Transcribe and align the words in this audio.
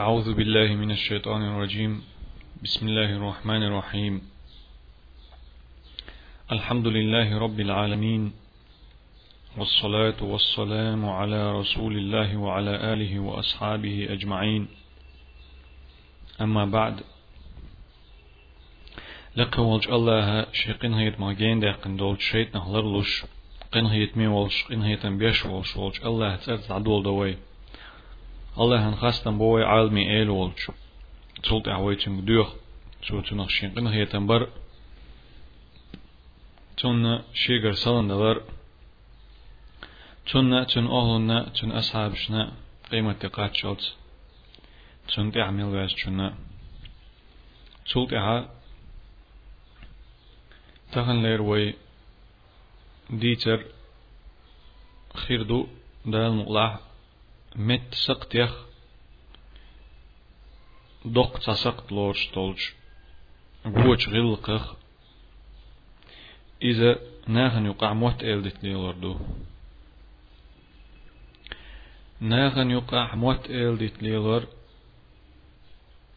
أعوذ 0.00 0.34
بالله 0.34 0.74
من 0.74 0.90
الشيطان 0.90 1.42
الرجيم. 1.42 2.02
بسم 2.62 2.88
الله 2.88 3.16
الرحمن 3.16 3.62
الرحيم. 3.62 4.22
الحمد 6.52 6.86
لله 6.86 7.38
رب 7.38 7.60
العالمين 7.60 8.32
والصلاة 9.56 10.20
والسلام 10.22 11.08
على 11.08 11.52
رسول 11.60 11.96
الله 11.96 12.36
وعلى 12.36 12.92
آله 12.92 13.20
وأصحابه 13.20 14.06
أجمعين. 14.10 14.68
أما 16.40 16.64
بعد 16.64 17.00
لك 19.36 19.58
ولج 19.58 19.88
الله 19.88 20.46
شيقين 20.52 20.94
هيت 20.94 21.20
ما 21.20 21.32
جين 21.32 21.60
ده 21.60 21.72
قندول 21.72 22.22
شيت 22.22 22.54
نهلر 22.56 23.00
لش 23.00 23.24
قن 23.72 23.86
هيت 23.86 24.16
مي 24.16 24.26
ولش 24.26 24.64
قن 24.64 24.82
هيت 24.82 25.06
بيش 25.06 25.46
ولش 25.46 25.76
ولج 25.76 26.04
الله 26.04 26.36
تأرز 26.36 26.70
عدول 26.70 27.02
دوي. 27.02 27.36
الله 28.60 28.88
هن 28.88 28.94
خاستن 28.96 29.38
بوي 29.38 29.64
عالمي 29.64 30.10
ايل 30.10 30.30
ولج 30.30 30.58
تولت 31.42 31.68
اعويتن 31.68 32.24
دوخ 32.24 32.54
شو 33.02 33.20
تنخ 33.20 33.48
شين 33.48 33.70
قن 33.74 33.86
هيت 33.86 34.16
بر 34.16 34.48
تون 36.76 37.22
شيغر 37.34 37.72
سالن 37.72 38.08
دلر 38.08 38.42
تون 40.26 40.66
تون 40.66 40.86
أهلنا 40.86 41.48
تون 41.48 41.72
أصحابشنا 41.72 42.52
قيمة 42.90 43.12
تقات 43.12 43.54
شوت 43.54 43.82
تون 45.08 45.32
تعمل 45.32 45.64
واس 45.64 45.94
تون 45.94 46.34
تولت 47.92 48.12
اعا 48.12 48.48
تخن 50.92 51.22
لير 51.22 51.42
وي 51.42 51.74
ديتر 53.10 53.64
خيردو 55.14 55.66
دال 56.06 56.32
مت 57.54 57.94
سقتيخ 57.94 58.66
دوق 61.04 61.38
تسقت 61.38 61.92
لورش 61.92 62.26
تولج 62.26 62.60
بوش 63.64 64.08
غلقخ 64.08 64.74
إذا 66.62 66.98
ناخن 67.26 67.66
يقع 67.66 67.92
موت 67.92 68.22
إلدت 68.22 68.64
ليلردو 68.64 69.18
ناخن 72.20 72.70
يقع 72.70 73.14
موت 73.14 73.50
إلدت 73.50 74.02
ليلر 74.02 74.46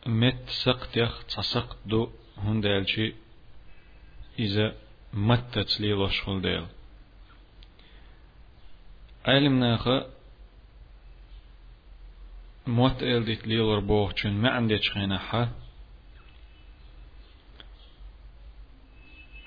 مت 0.05 0.49
سقتيخ 0.49 1.23
تسقت 1.23 1.77
دو 1.85 2.09
هندالشي 2.37 3.13
إذا 4.39 4.75
متت 5.13 5.81
ليلوش 5.81 6.21
خل 6.21 6.41
ديل 6.41 6.65
علم 9.25 9.59
ناخه 9.59 10.18
موت 12.69 13.03
إلدت 13.03 13.47
ليلر 13.47 13.79
بوغشن 13.79 14.33
ما 14.33 14.49
عندك 14.49 14.83
خينحة 14.83 15.49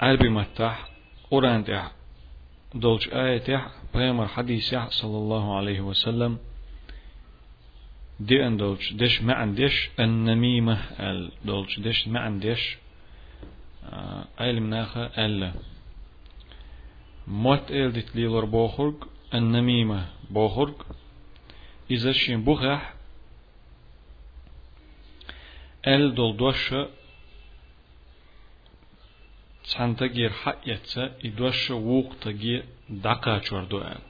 عربي 0.01 0.29
متاح 0.29 0.89
قرآن 1.31 1.65
تح 1.65 1.93
دولش 2.75 3.09
آية 3.09 3.39
تح 3.39 3.71
بيامر 3.95 4.29
حديث 4.29 4.75
صلى 4.75 5.17
الله 5.19 5.57
عليه 5.57 5.81
وسلم. 5.81 6.39
دي 8.21 8.47
أن 8.47 8.57
دولش 8.57 8.93
دش 8.93 9.23
ما 9.23 9.35
عندش 9.35 9.91
النميمة 10.01 10.75
ال 11.01 11.31
دولش 11.45 11.81
دش 11.81 12.09
ما 12.09 12.21
عندش 12.21 12.79
علم 14.39 14.71
ناخه 14.71 15.05
ألا 15.05 15.53
موت 17.27 17.71
إلدت 17.71 18.17
ليلر 18.17 18.45
بوخرج 18.45 18.95
النميمة 19.35 20.07
بوخرج. 20.31 20.75
إذا 21.91 22.13
شين 22.13 22.45
بوخح 22.45 22.95
eld 25.85 26.17
doše 26.39 26.89
çanta 29.71 30.07
gir 30.07 30.31
hak 30.31 30.67
yetse 30.67 31.03
i 31.23 31.39
doše 31.39 31.75
vuqta 31.75 32.31
gi 32.43 32.57
daka 33.05 33.41
çordu 33.41 33.79
en. 33.93 34.03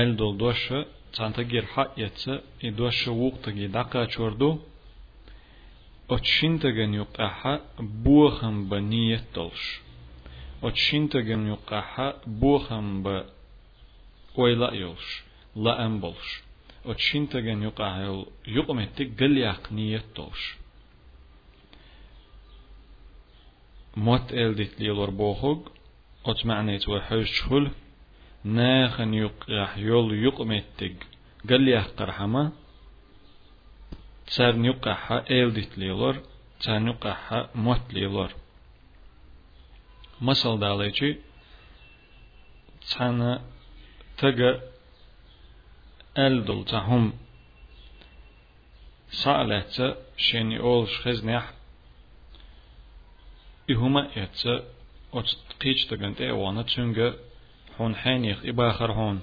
Eld 0.00 0.20
doše 0.40 0.78
çanta 1.12 1.42
gir 1.42 1.64
hak 1.74 1.98
yetse 1.98 2.32
i 2.66 2.78
doše 2.78 3.10
vuqta 3.10 3.50
gi 3.50 3.66
daka 3.72 4.02
çordu 4.14 4.50
отшинтаген 6.08 6.92
юқаха 6.94 7.62
буахам 7.80 8.68
ба 8.68 8.80
ниет 8.80 9.24
толш 9.32 9.82
отшинтаген 10.62 11.42
юқаха 11.56 12.16
буахам 12.26 13.02
ба 13.02 13.26
ойла 14.36 14.70
йолш 14.74 15.24
лаам 15.56 16.00
болш 16.00 16.45
أتشنتگن 16.90 17.62
يقاها 17.62 18.24
يقمتك 18.46 19.20
قل 19.20 19.38
يقنية 19.38 20.04
دولش 20.16 20.56
موت 23.96 24.32
إلدت 24.32 24.80
ليلور 24.80 25.10
بوخوغ 25.10 25.58
أت 26.26 26.46
معنيت 26.46 26.88
وحوش 26.88 27.38
شخل 27.38 27.70
ناخن 28.44 29.14
يقاح 29.14 29.78
يول 29.78 30.24
يقمتك 30.24 31.06
قل 31.48 31.68
يحقر 31.68 32.12
حما 32.12 32.52
تسار 34.26 34.56
نيقاحا 34.56 35.24
إلدت 35.30 35.78
ليلور 35.78 36.22
تسار 36.60 36.78
نيقاحا 36.78 37.50
موت 37.54 37.92
ليلور 37.92 38.30
مثل 40.20 40.58
داليجي 40.58 41.16
تسانا 42.80 43.42
تجا 44.18 44.75
ألدل 46.17 46.65
تهم 46.65 47.13
سألت 49.11 49.97
شيني 50.17 50.59
أولش 50.59 50.97
خزنيح 50.97 51.53
إهما 53.69 54.11
يتسا 54.15 54.63
وتقيج 55.13 55.85
تغنت 55.85 56.21
إيوانا 56.21 56.61
تنجا 56.61 57.15
حون 57.77 57.95
حينيخ 57.95 58.45
إباخر 58.45 58.91
هون 58.91 59.21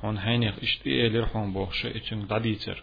حون 0.00 0.20
حينيخ 0.20 0.54
إشتي 0.62 0.90
إيلير 0.90 1.26
حون 1.26 1.52
بوخشة 1.52 1.96
إتنج 1.96 2.24
داديتر 2.24 2.82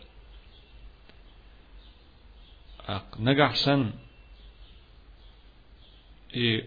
أق 2.88 3.18
نجح 3.20 3.56
سن 3.56 3.94
إي 6.36 6.66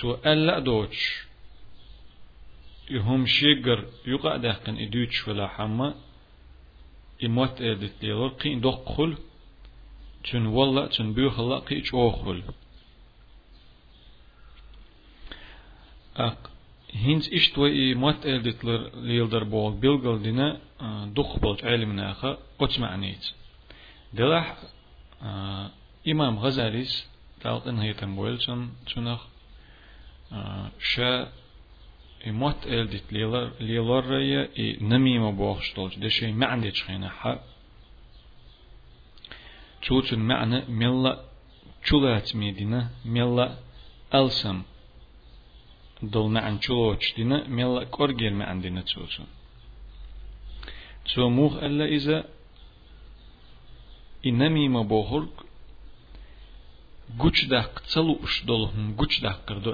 تو 0.00 0.14
ألا 0.14 0.58
دوتش 0.58 1.24
يهم 2.90 3.26
شيجر 3.26 3.84
يقع 4.06 4.36
دهقن 4.36 4.76
إدوتش 4.78 5.28
ولا 5.28 5.48
حما 5.48 5.94
إموت 7.24 7.62
إدت 7.62 7.92
ليلور 8.02 8.28
قين 8.28 8.60
دقل 8.60 9.18
تن 10.30 10.46
والله 10.46 10.86
تن 10.86 11.12
بيخلا 11.14 11.58
قيش 11.58 11.94
أوخل 11.94 12.42
أق 16.16 16.50
هينز 16.92 17.34
إشتوى 17.34 17.92
إموت 17.92 18.26
إدت 18.26 18.64
ليلدر 18.94 19.44
بول 19.44 19.72
بيلغل 19.74 20.22
دينا 20.22 20.60
دق 21.06 21.38
بولج 21.38 21.64
علمنا 21.64 22.10
أخا 22.10 22.38
أتمعنيت 22.60 23.30
دلح 24.12 24.56
آه 25.22 25.70
إمام 26.08 26.38
غزاليس 26.38 27.08
تالقن 27.40 27.78
هيتم 27.78 28.16
بويلشن 28.16 28.68
تنخ 28.94 29.22
آه 30.32 30.70
شا 30.80 31.32
إموت 32.27 32.67
إلدت 32.67 33.13
ليلر 33.13 33.51
ليلر 33.59 34.05
ريا 34.05 34.49
إي 34.59 34.77
نميمة 34.81 35.31
بوخشتولج 35.31 35.99
دشي 35.99 36.31
ما 36.31 36.45
عنديش 36.45 36.83
خينا 36.83 37.09
حق 37.09 37.41
تشوتن 39.81 40.19
معنى 40.19 40.65
ملا 40.67 41.25
چولات 41.85 42.35
ميدينا 42.35 42.89
ملا 43.05 43.57
ألسم 44.13 44.61
دول 46.03 46.31
معن 46.31 46.59
چولوش 46.59 47.15
دينا 47.15 47.47
ملا 47.47 47.83
كورجير 47.83 48.33
ما 48.33 48.45
عندنا 48.45 48.81
تشوتن 48.81 49.25
تو 51.05 51.29
موخ 51.29 51.53
ألا 51.63 51.85
إذا 51.85 52.17
إنميمة 54.25 54.83
بوخرج 54.83 55.29
güç 57.17 57.49
dak 57.49 57.83
çalı 57.89 58.11
uş 58.11 58.47
dolhum 58.47 58.97
güç 58.97 59.23
dak 59.23 59.47
kırdı 59.47 59.71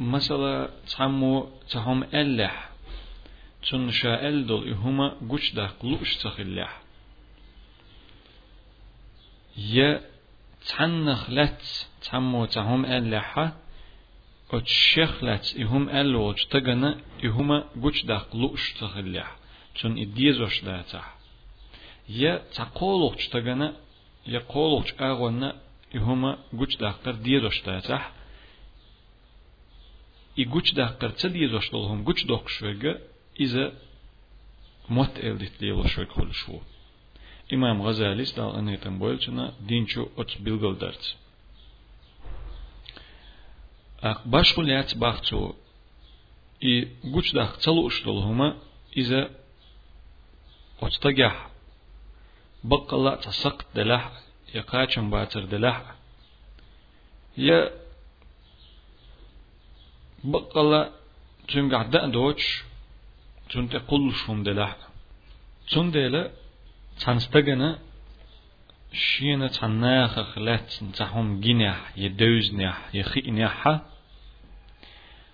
Mesela 0.00 0.70
tammu 0.92 1.50
tahum 1.72 2.00
elle 2.20 2.50
tun 3.66 3.82
şa 3.98 4.12
el 4.28 4.38
dol 4.48 4.64
ihuma 4.74 5.08
güç 5.30 5.44
dak 5.56 5.76
luş 5.90 6.10
tahillah. 6.22 6.72
Ya 9.76 9.90
تنخلت 10.68 11.62
تمو 12.06 12.44
تهم 12.54 12.84
اللحة 12.84 13.46
وتشخلت 14.52 15.46
إهم 15.62 15.88
ألوج 15.88 16.38
تجنا 16.52 16.90
إهما 17.24 17.64
جوش 17.76 18.04
دق 18.04 18.36
لوش 18.36 18.72
تخلح 18.80 19.36
چون 19.78 19.92
إديزوش 19.98 20.56
داتح 20.64 21.14
يا 22.08 22.42
تقولوش 22.56 23.28
تجنا 23.28 23.68
يا 24.26 24.40
قولوش 24.48 24.88
أغونا 25.00 25.56
إهما 25.96 26.38
جوش 26.52 26.76
دقر 26.76 27.12
ديزوش 27.12 27.62
داتح 27.66 28.12
i 30.36 30.44
gućdakar 30.44 31.12
cedjezo 31.12 31.60
što 31.60 31.88
hom 31.88 32.04
gućdok 32.04 32.48
švega 32.50 32.98
iza 33.34 33.70
mot 34.88 35.10
eldit 35.22 35.52
djelo 35.58 35.88
šveg 35.88 36.08
holšu. 36.08 36.52
Imam 37.48 37.82
Gazali 37.82 38.26
stal 38.26 38.56
anetan 38.56 38.98
bojlčana 38.98 39.52
dinču 39.60 40.06
od 40.16 40.36
bilgaldarca. 40.38 41.16
Ах 44.00 44.22
башку 44.24 44.62
ляц 44.62 44.94
бахцу 44.94 45.54
и 46.60 46.88
гучдах 47.02 47.58
цалу 47.58 47.90
штолхума 47.90 48.56
иза 48.92 49.28
отстагях 50.80 51.50
баккала 52.62 53.16
цасак 53.16 53.66
далах 53.74 54.02
якачам 54.54 55.10
бацар 55.10 55.46
далах 55.46 55.96
я 57.36 57.72
بقلا 60.24 60.90
تنقع 61.48 61.82
دأن 61.82 62.10
دوش 62.10 62.64
تنت 63.50 63.76
قل 63.76 64.12
شوم 64.12 64.42
دلح 64.42 64.76
تن 65.70 65.90
دلا 65.90 66.30
تنستجنا 67.00 67.78
شينا 68.92 69.48
تناخ 69.48 70.20
خلات 70.20 70.68
تهم 70.98 71.40
جناح 71.40 71.80
يدوزنح 71.96 72.94
يخينح 72.94 73.80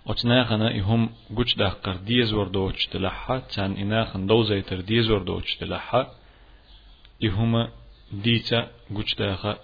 وتناخنا 0.07 0.79
إهم 0.79 1.11
قوش 1.37 1.55
داقر 1.55 1.97
ديز 1.97 2.33
وردوش 2.33 2.87
تلحا 2.87 3.39
تان 3.39 3.73
إناخن 3.73 4.27
دوزيتر 4.27 4.81
ديز 4.81 5.11
وردوش 5.11 5.57
تلحا 5.57 6.03
إهما 7.25 7.71
ديتا 8.13 8.71
قوش 8.95 9.15
داخا 9.15 9.59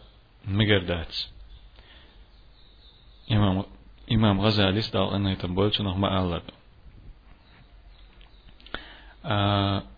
مقردات. 0.49 1.15
إمام 3.33 3.65
Imam 4.17 4.37
Ghazali 4.43 4.83
стал 4.83 5.19
на 5.19 5.33
этом 5.33 5.55
больше 5.55 5.83
нахма 5.83 6.09
Аллах. 6.19 6.43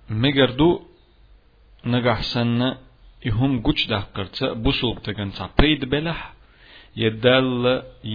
Мегарду 0.08 0.70
нагахсанна 1.92 2.68
ihum 3.28 3.52
güç 3.66 3.80
daqqırça 3.92 4.46
bu 4.64 4.70
sulq 4.78 4.98
degan 5.06 5.30
çapayd 5.38 5.82
belah 5.92 6.20
yedall 7.02 7.62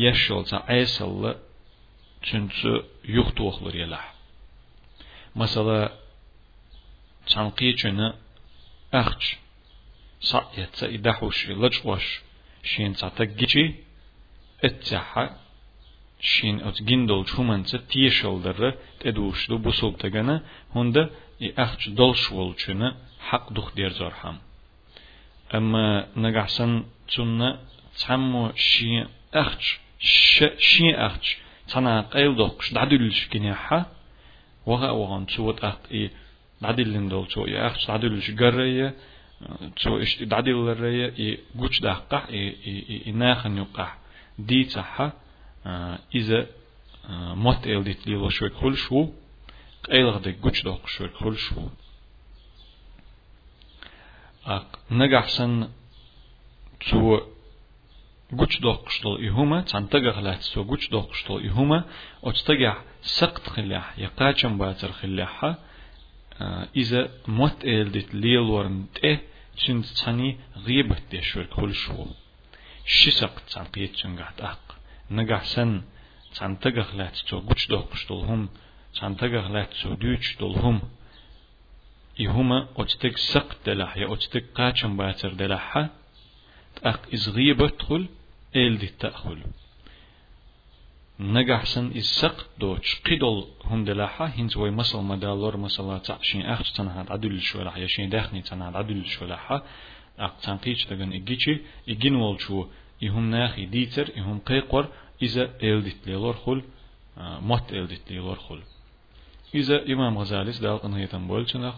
yeşolsa 0.05 0.57
aysallı 0.75 1.31
çünkü 2.27 2.71
yuq 3.15 3.29
tuğlar 3.37 3.73
yelah 3.83 4.05
masala 5.39 5.79
çanqı 7.31 7.65
üçünü 7.73 8.07
axç 9.01 9.23
sa 10.29 10.39
yetsa 10.59 10.85
idahuş 10.97 11.37
ilaj 11.51 11.75
vaş 11.87 12.05
şin 12.69 12.91
çata 12.99 13.25
giçi 13.39 13.65
etçaha 14.67 15.23
شين 16.21 16.59
أت 16.61 16.83
جندل 16.83 17.25
شومن 17.25 17.63
تيشل 17.63 18.41
در 18.41 18.73
تدوش 18.99 19.47
دو 19.49 19.57
بسوب 19.57 19.97
تغنى 19.97 20.39
هنده 20.75 21.09
ي 21.41 21.53
أخش 21.57 21.89
دلش 21.89 22.31
ولچنه 22.31 22.95
حق 23.19 23.53
دخ 23.53 23.75
دير 23.75 23.89
زرحم 23.89 24.35
أما 25.55 26.07
نجحسن 26.17 26.83
تنا 27.15 27.59
تسمو 27.95 28.51
شين 28.55 29.07
أخش 29.33 29.79
شين 30.57 30.95
أخش 30.95 31.37
تنا 31.67 32.01
قيل 32.01 32.35
دقش 32.35 32.73
دعدلش 32.73 33.27
كنيحة 33.27 33.85
وها 34.65 34.91
وغان 34.91 35.25
تسوت 35.25 35.59
أخ 35.63 35.75
إيه 35.91 36.11
دعدلين 36.61 37.09
دول 37.09 37.27
تو 37.27 37.45
يا 37.45 37.67
أخ 37.67 37.87
دعدلش 37.87 38.31
قرية 38.31 38.93
تو 39.81 39.97
إش 40.01 40.23
دعدل 40.23 40.69
الرية 40.69 41.13
إيه 41.19 41.37
قوش 41.59 41.79
دقح 41.79 42.25
إيه 42.29 42.55
إيه 42.89 43.11
ناخن 43.11 43.57
يقح 43.57 43.97
دي 44.39 44.63
تحا 44.63 45.11
إذا 46.14 46.46
موت 47.34 47.66
إلديت 47.66 48.06
ليلو 48.06 48.28
شوي 48.28 48.48
كل 48.48 48.76
شو 48.76 49.08
قيلغ 49.90 50.18
دي 50.18 50.32
قوش 50.42 50.62
دق 50.62 50.86
شوي 50.86 51.08
كل 51.08 51.36
شو 51.36 51.68
أق 54.46 54.78
نجحسن 54.90 55.68
تو 56.90 57.20
قوش 58.38 58.60
دوقشتل 58.60 59.26
إهما 59.28 59.60
تنتقى 59.60 60.12
خلات 60.12 60.40
سو 60.42 60.62
قوش 60.62 60.88
دوقشتل 60.88 61.48
إهما 61.48 61.84
وتتقع 62.22 62.76
سقط 63.02 63.48
خلاح 63.48 63.98
يقاچم 63.98 64.58
باتر 64.58 64.92
خلاحا 64.92 65.54
إذا 66.76 67.10
موت 67.28 67.64
إلدت 67.64 68.14
ليل 68.14 68.38
ورن 68.38 68.86
تأه 68.94 69.18
سنت 69.56 69.86
تاني 69.86 70.36
غيبة 70.56 70.96
تشور 71.10 71.44
كل 71.44 71.74
شو 71.74 72.06
شسق 72.86 73.40
تنقيت 73.40 73.96
تنقعت 74.00 74.40
أق 74.40 74.60
نقع 74.60 74.67
سن 74.67 74.67
تنتقى 74.67 74.67
خلات 74.67 74.67
سو 74.67 74.67
قوش 77.48 77.66
دوقشتل 77.68 78.14
هم 78.14 78.48
تنتقى 79.00 79.42
خلات 79.42 79.72
سو 79.74 79.94
دوش 79.94 80.36
دول 80.40 80.54
هم 80.58 80.80
إهما 82.20 82.68
أتتق 82.76 83.16
سقط 83.16 83.56
دلح 83.66 83.96
يا 83.96 84.12
أتتق 84.12 84.44
قاچم 84.54 84.96
باتر 84.96 85.32
دلحا 85.34 85.88
تأق 86.76 87.00
إز 87.14 87.28
غيبة 87.28 87.68
تخل 87.68 88.08
إلدت 88.56 89.00
تأخل 89.00 89.38
نجحسن 91.20 91.86
السق 91.86 92.46
دوش 92.58 93.00
قدل 93.06 93.44
هم 93.64 93.84
دلاحة 93.84 94.26
هنز 94.26 94.56
وي 94.56 94.70
مسل 94.70 94.98
مدالور 94.98 95.56
مسلا 95.56 95.98
تعشين 95.98 96.42
أخش 96.42 96.70
تنهاد 96.72 97.12
عدل 97.12 97.40
شولاح 97.40 97.76
يشين 97.76 98.10
داخني 98.10 98.42
تنهاد 98.42 98.76
عدل 98.76 99.06
شولاحة 99.06 99.62
أق 100.18 100.36
تنقيش 100.42 100.84
تغن 100.84 101.12
إجيشي 101.12 101.60
إجين 101.88 102.14
والشو 102.14 102.66
يهم 103.01 103.29
ناخي 103.29 103.65
ديتر 103.65 104.09
يهم 104.17 104.39
قيقور 104.39 104.87
إذا 105.21 105.43
إلدت 105.63 106.07
ليلور 106.07 106.33
خل 106.33 106.63
مت 107.17 107.71
إلدت 107.71 108.11
ليلور 108.11 108.35
خل. 108.35 108.61
إذا 109.55 109.85
إمام 109.93 110.17
غزالي 110.17 110.51
دال 110.51 110.83
أنه 110.83 110.99
يتنبولشنخ 110.99 111.75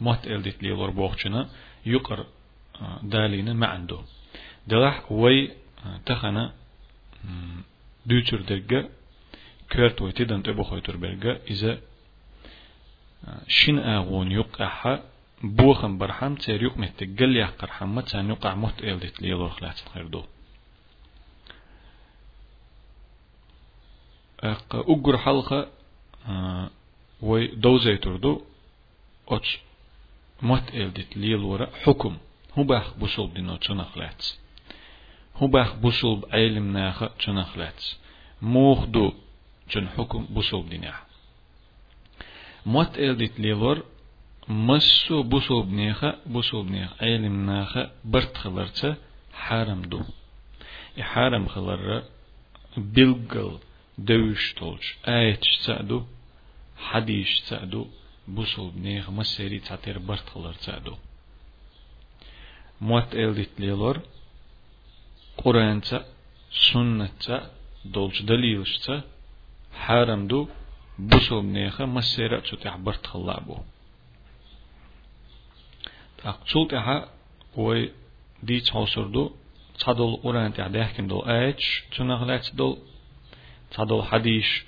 مت 0.00 0.26
إلدت 0.26 0.62
ليلور 0.62 0.90
بوخشنا 0.90 1.48
يقر 1.86 2.26
دالين 3.02 3.52
ما 3.52 3.66
عنده 3.66 4.00
دلح 4.66 5.12
وي 5.12 5.50
تخنا 6.06 6.52
دوچر 8.06 8.40
دگه 8.40 8.88
كرت 9.72 10.02
ويتدن 10.02 10.42
تبو 10.42 10.62
خويتر 10.62 10.96
برگه 10.96 11.40
بوخم 15.42 15.98
برحم 15.98 16.34
تير 16.34 16.62
يق 16.62 16.78
متقل 16.78 17.36
يحقر 17.36 17.70
حمد 17.70 18.04
تان 18.04 18.30
يقع 18.30 18.54
مت 18.54 18.84
إلدت 18.84 19.22
ليلور 19.22 19.50
خلات 19.50 19.78
خير 19.94 20.06
دو 20.06 20.22
أق 24.40 24.76
أقر 24.76 25.18
حلقة 25.18 25.68
وي 27.22 27.46
دوزي 27.46 27.96
تردو 27.96 28.42
أتش 29.28 29.58
مت 30.42 30.74
إلدت 30.74 31.16
ليلور 31.16 31.66
حكم 31.66 32.16
هو 32.58 32.62
باخ 32.62 32.94
بوصل 32.94 33.34
دينو 33.34 33.56
تنخلات 33.56 34.26
هو 35.36 35.46
باخ 35.46 35.74
بوصل 35.74 36.22
علم 36.32 36.72
ناخ 36.72 37.04
تنخلات 37.26 37.84
موخ 38.42 38.84
دو 38.84 39.12
جن 39.70 39.88
حكم 39.88 40.24
بوصل 40.24 40.68
ديناح 40.68 41.06
موت 42.66 42.98
إلدت 42.98 43.40
ليلور 43.40 43.84
مسو 44.48 45.22
بوصل 45.22 45.62
بنيخة 45.62 46.14
بوصل 46.26 46.62
بنيخ 46.62 47.02
علم 47.02 47.46
ناخ 47.46 47.78
برت 48.04 48.36
خلرت 48.36 48.96
حرم 49.32 49.82
دو. 49.82 50.00
حرم 51.00 51.48
خلر 51.48 52.02
بلغل 52.76 53.58
دوش 53.98 54.52
تولش 54.52 54.96
آيتش 55.08 55.58
تسعدو 55.58 56.02
حديش 56.76 57.40
تسعدو 57.40 57.86
بوصل 58.28 58.70
بنيخ 58.70 59.10
مسيري 59.10 59.58
تعتير 59.58 59.98
برت 59.98 60.28
خلر 60.28 60.52
تسعدو 60.52 60.94
موت 62.80 63.14
إلدت 63.14 63.60
ليلور 63.60 64.00
قرآن 65.36 65.80
سنة 66.72 67.08
دولش 67.84 68.22
دليلش 68.22 68.90
حرم 69.72 70.26
دو 70.26 70.48
بوسو 70.98 71.40
بنيخة 71.40 71.86
مسيرة 71.86 72.40
تتح 72.40 72.76
برت 72.76 73.06
خلابو. 73.06 73.56
تقصول 76.17 76.67
تحا 76.67 77.09
وي 77.57 77.91
دي 78.43 78.59
تصور 78.59 79.07
دو 79.07 79.31
تصدل 79.79 80.15
قرآن 80.23 80.53
تح 80.53 80.67
دهكن 80.67 81.07
دو 81.07 81.19
آيتش 81.19 81.83
تنغلات 81.97 82.55
دو 82.55 82.77
تصدل 83.71 84.03
حديش 84.03 84.63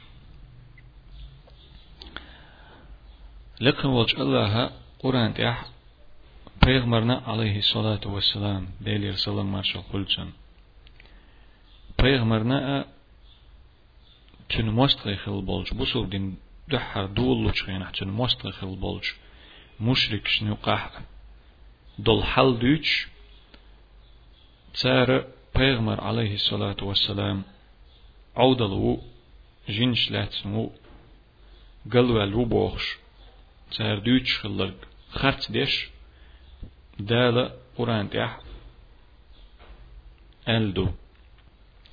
لكن 3.62 3.88
وجه 3.88 4.22
الله 4.22 4.72
قرآن 5.00 5.34
تح 5.34 5.66
پیغمبرنا 6.66 7.16
عليه 7.28 7.58
الصلاة 7.58 8.04
والسلام 8.06 8.68
بيلي 8.82 9.10
رسول 9.10 9.34
الله 9.34 9.44
مارشال 9.44 9.84
قلتن 9.94 10.30
پیغمبرنا 12.02 12.86
تن 14.50 14.66
مستغل 14.66 15.42
بولج 15.42 15.74
بوسو 15.74 16.06
دين 16.06 16.38
دحر 16.68 17.06
دول 17.06 17.38
لوچخين 17.44 17.92
تن 17.92 18.08
مستغل 18.08 18.76
بولج 18.76 19.06
مشرك 19.80 20.28
شنو 20.28 20.56
قح 20.56 20.92
دول 22.05 22.23
حل 22.23 22.53
دوچ 22.59 23.07
تار 24.81 25.09
پیغمبر 25.55 26.01
عليه 26.01 26.35
الصلاة 26.35 26.77
والسلام 26.83 27.45
عودلو 28.37 29.01
جنش 29.69 30.11
لاتنو 30.11 30.71
قلوا 31.93 32.23
الوبوخش 32.23 32.97
تار 33.77 33.99
دوتش 33.99 34.39
خلق 34.39 34.75
خرت 35.11 35.53
ديش 35.53 35.89
دال 36.99 37.51
قرآن 37.79 38.11
تح 38.11 38.41
ألدو 40.49 40.89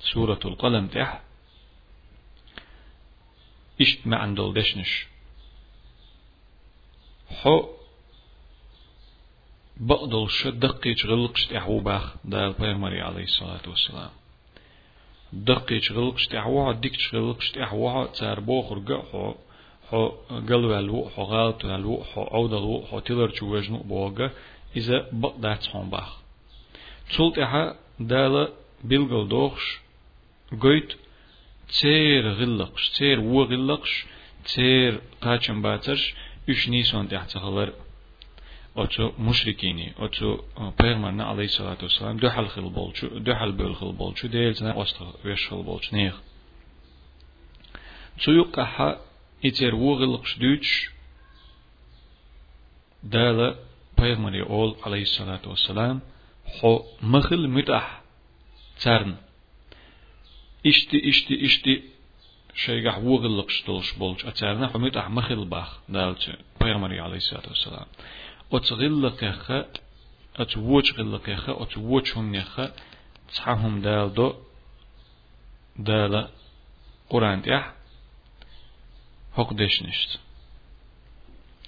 سورة 0.00 0.40
القلم 0.44 0.86
تح 0.86 1.20
إشت 3.80 4.06
ما 4.06 4.16
عندول 4.16 4.54
دشنش 4.54 5.06
حو 7.30 7.77
بقدل 9.80 10.28
شدقيش 10.28 11.06
غلقش 11.06 11.46
تحو 11.46 11.80
باخ 11.80 12.14
دال 12.24 12.52
بيغمري 12.52 13.00
عليه 13.00 13.24
الصلاة 13.24 13.64
والسلام. 13.66 14.10
دقيش 15.32 15.92
غلقش 15.92 16.26
تحو 16.26 16.72
ديكش 16.72 17.14
غلقش 17.14 17.50
تحو 17.50 18.06
تار 18.06 18.40
بوخر 18.40 18.78
قحو 18.78 19.34
حو 19.90 20.08
قلو 20.48 20.78
ألو 20.78 21.08
حو 21.08 21.22
غالت 21.22 21.64
ألو 21.64 22.04
حو 22.10 22.22
عود 22.22 22.52
ألو 22.52 22.82
حو 22.90 22.98
تلر 22.98 23.30
چوجنو 23.30 23.78
بوغا 23.78 24.30
إذا 24.76 25.08
بقدات 25.12 25.66
حون 25.66 25.90
باخ 25.90 26.16
تسولت 27.10 27.38
إحا 27.38 27.74
دال 28.00 28.48
بلغل 28.84 29.28
دوخش 29.28 29.80
قويت 30.62 30.90
تير 31.80 32.28
غلقش 32.38 32.90
تير 32.90 33.20
و 33.20 33.44
غلقش 33.44 34.06
تير 34.54 35.00
قاچن 35.22 35.62
باترش 35.62 36.14
üç 36.48 36.68
Nisan 36.68 37.06
tehtahalar 37.12 37.68
oçu 37.68 37.87
müşrikini, 39.18 39.94
oçu 40.00 40.44
Peygamberine 40.78 41.22
aleyhissalatu 41.22 41.86
vesselam 41.86 42.22
döhal 42.22 42.46
xil 42.46 42.74
bolçu, 42.74 43.26
döhal 43.26 43.58
böl 43.58 43.72
xil 43.72 43.98
bolçu 43.98 44.32
değil, 44.32 44.54
sana 44.54 44.74
osta 44.74 45.04
veş 45.24 45.46
xil 45.46 45.66
bolçu 45.66 45.96
neyh. 45.96 46.12
Çuyuk 48.18 48.54
kaha 48.54 49.00
iter 49.42 49.72
vuğılık 49.72 50.24
düç 50.40 50.92
dala 53.12 53.54
Peygamberi 53.96 54.44
ol 54.44 54.76
aleyhissalatu 54.82 55.50
vesselam 55.50 56.00
ho 56.60 56.86
mıhıl 57.00 57.46
mütah 57.46 57.88
çarn. 58.78 59.12
İşti 60.64 60.98
işti 61.00 61.34
işti 61.36 61.82
شيء 62.64 62.80
قح 62.86 62.98
وغلق 62.98 63.48
شتولش 63.50 63.92
بولش 63.92 64.20
حميت 64.72 64.96
أح 64.96 65.10
مخل 65.10 65.44
باخ 65.44 65.68
دالت 65.88 66.22
بيغمري 66.60 67.00
عليه 67.00 67.16
الصلاة 67.16 67.46
والسلام 67.48 67.86
أتغلق 68.52 69.24
يخا 69.24 69.66
أتووش 70.36 70.92
غلق 70.92 71.28
يخا 71.28 71.62
أتووش 71.62 72.16
هم 72.16 72.34
يخا 72.34 72.72
تصحهم 73.28 73.80
دال 73.80 74.14
دو 74.14 74.34
دال 75.78 76.28
قرآن 77.10 77.42
تيح 77.42 77.72
حق 79.36 79.52
دشنشت 79.52 80.20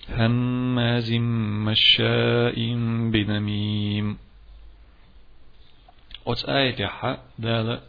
هماز 0.09 1.13
مشاء 1.67 2.55
بنميم 3.11 4.19
أتآية 6.27 6.59
آية 6.59 6.83
يحا 6.83 7.23
دال 7.39 7.81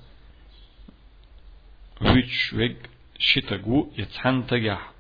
ويتش 2.02 2.54
ويج 2.54 2.76
شتاقو 3.20 3.88
يتحن 3.98 4.48
تجح 4.48 4.92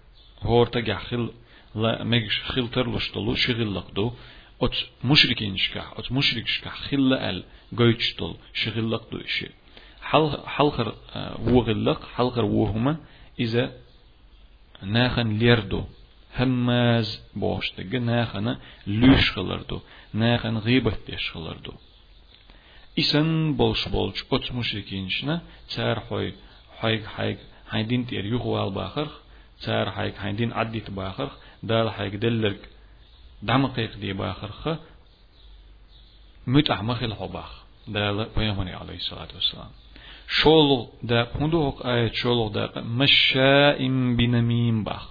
هور 0.42 0.68
تجح 0.68 1.06
خل 1.06 1.34
لا 1.76 2.04
مجش 2.04 2.42
خل 2.42 2.68
ترلش 2.68 3.10
تلو 3.10 3.36
شغل 3.36 3.76
لقدو 3.76 4.14
أت 4.62 4.76
مشركين 5.04 5.58
شكح 5.58 5.94
أت 5.98 6.12
مشرك 6.12 6.48
شكح 6.48 6.76
خل 6.76 7.14
ال 7.14 7.44
جويتش 7.74 8.14
تل 8.14 8.36
شغل 8.54 8.92
لقدو 8.92 9.18
إشي. 9.18 9.50
حل 10.02 10.38
حلقر 10.46 10.96
وغلق 11.40 12.06
حلقر 12.16 12.46
وهما 12.46 12.98
إذا 13.40 13.72
ناخن 14.84 15.38
ليردو 15.38 15.84
هماز 16.38 17.22
بوش 17.36 17.72
تجا 17.72 18.00
ناخن 18.00 18.58
لوش 18.88 19.32
خلردو 19.32 19.82
ناخن 20.14 20.58
غيبة 20.58 20.94
تيش 21.06 21.32
خلردو. 21.32 21.74
إسن 23.00 23.54
بولش 23.54 23.88
بولش 23.88 24.24
أت 24.34 24.52
مشركين 24.52 25.10
شنا 25.10 25.42
تار 25.76 26.00
خوي 26.00 26.34
حيك 26.80 27.06
حيك 27.06 27.38
هايدين 27.70 28.08
تير 28.08 28.26
يخوال 28.26 28.72
باخر 28.72 29.08
سار 29.58 29.92
حيك 29.92 30.16
هايدين 30.20 30.54
عديت 30.54 30.92
باخر 30.92 31.32
دال 31.64 31.92
حيك 31.92 32.16
دلك 32.16 32.70
دمقيق 33.42 33.98
دي 33.98 34.14
باخر 34.14 34.52
خ. 34.52 34.70
متع 36.48 36.82
مخل 36.82 37.14
باخ. 37.28 37.64
دال 37.88 38.30
بيامني 38.38 38.74
عليه 38.74 38.96
الصلاة 38.96 39.28
والسلام. 39.36 39.72
شولو 40.28 40.90
دا 41.04 41.28
هندوك 41.36 41.86
آية 41.86 42.12
شولو 42.12 42.50
دا 42.50 42.82
مشاء 42.82 43.88
بنميم 43.88 44.84
باخ. 44.84 45.10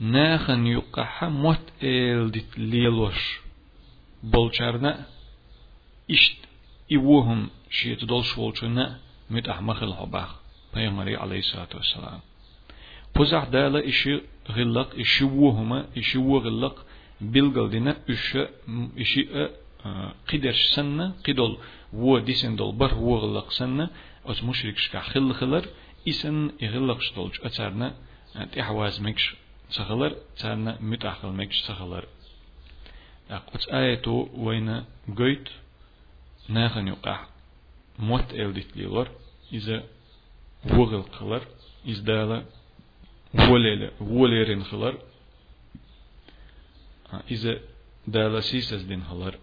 ناخن 0.00 0.66
يقح 0.66 1.24
موت 1.24 1.60
إل 1.82 2.30
ديت 2.30 2.58
ليلوش. 2.58 3.40
بولشارنا 4.22 5.06
إشت 6.10 6.36
إيوهم 6.92 7.50
شيت 7.70 8.04
دول 8.04 8.24
شولشنا 8.24 9.00
مت 9.30 9.48
أحمق 9.48 9.82
الحباخ 9.82 10.34
بيغمري 10.74 11.16
عليه 11.16 11.38
الصلاة 11.38 11.68
والسلام. 11.74 12.20
بزح 13.16 13.44
دالة 13.44 13.88
إشي 13.88 14.20
غلق 14.50 14.94
إشي 14.98 15.24
وهما 15.24 15.86
إشي 15.98 16.18
وغلق 16.18 16.86
بلغل 17.20 17.70
دينا 17.70 17.96
إشي 18.10 18.46
إشي 18.98 19.48
قدرش 20.32 20.62
سنة 20.74 21.14
قدول 21.26 21.58
و 21.92 22.18
ديسن 22.18 22.56
دول 22.56 22.74
بر 22.74 22.94
وغلق 22.94 23.50
سنة 23.50 23.90
أس 24.26 24.44
مشرك 24.44 24.78
شكا 24.78 25.00
خل 25.00 25.34
خلر 25.34 25.64
إسن 26.08 26.50
إغلق 26.62 27.00
شتولج 27.00 27.34
أتارنا 27.42 27.94
تحواز 28.52 29.00
مكش 29.00 29.34
سخلر 29.70 30.16
تارنا 30.38 30.78
متأخل 30.80 31.28
مكش 31.28 31.60
سخلر 31.60 32.04
أقوت 33.30 33.68
آياتو 33.68 34.28
وين 34.34 34.84
قيت 35.18 35.48
ناخن 36.48 36.88
يقع 36.88 37.26
موت 37.98 38.32
إلدت 38.34 38.76
ليلور 38.76 39.08
إذا 39.52 39.84
وغل 40.70 41.02
قلر 41.02 41.42
إزدالا 41.88 42.44
وليل 43.34 43.90
وليرين 44.00 44.64
خلر 44.64 44.98
إذا 47.30 47.58
دالا 48.06 48.40
سيسز 48.40 48.82
دين 48.82 49.04
خلر 49.04 49.38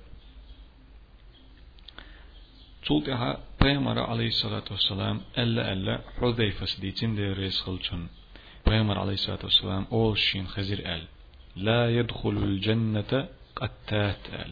تولتها 2.85 3.43
بيامر 3.61 3.99
عليه 3.99 4.27
الصلاة 4.27 4.63
والسلام 4.71 5.21
ألا 5.37 5.73
ألا 5.73 6.01
حذيفة 6.21 6.65
سديتين 6.65 7.15
دي 7.15 7.33
ريس 7.33 7.61
خلچن 7.61 8.07
بيامر 8.67 8.99
عليه 8.99 9.13
الصلاة 9.13 9.39
والسلام 9.43 9.87
أول 9.91 10.17
شين 10.17 10.47
خزير 10.47 10.95
أل 10.95 11.07
لا 11.55 11.95
يدخل 11.99 12.29
الجنة 12.37 13.29
قتات 13.55 14.29
أل 14.33 14.51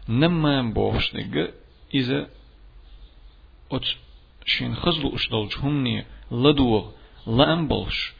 نما 0.08 0.62
بوش 0.62 1.14
نجا 1.14 1.54
إذا 1.94 2.30
أت 3.72 3.84
شين 4.44 4.76
خزلو 4.76 5.14
اشدولش 5.14 5.58
همني 5.58 6.04
لدوغ 6.30 6.90
لا 7.26 7.52
أمبلش 7.52 8.12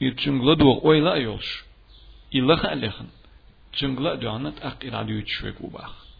يتشنغ 0.00 0.52
لدوغ 0.52 0.84
أوي 0.84 1.00
لا 1.00 1.14
يولش 1.14 1.62
إلا 2.34 2.56
خالخن 2.56 3.08
تشنغ 3.72 4.00
لا 4.00 4.14
دوانت 4.14 4.58
أق 4.58 4.78
إلا 4.84 5.02
ديوت 5.02 5.26
شويك 5.26 5.60
وباخ. 5.60 6.11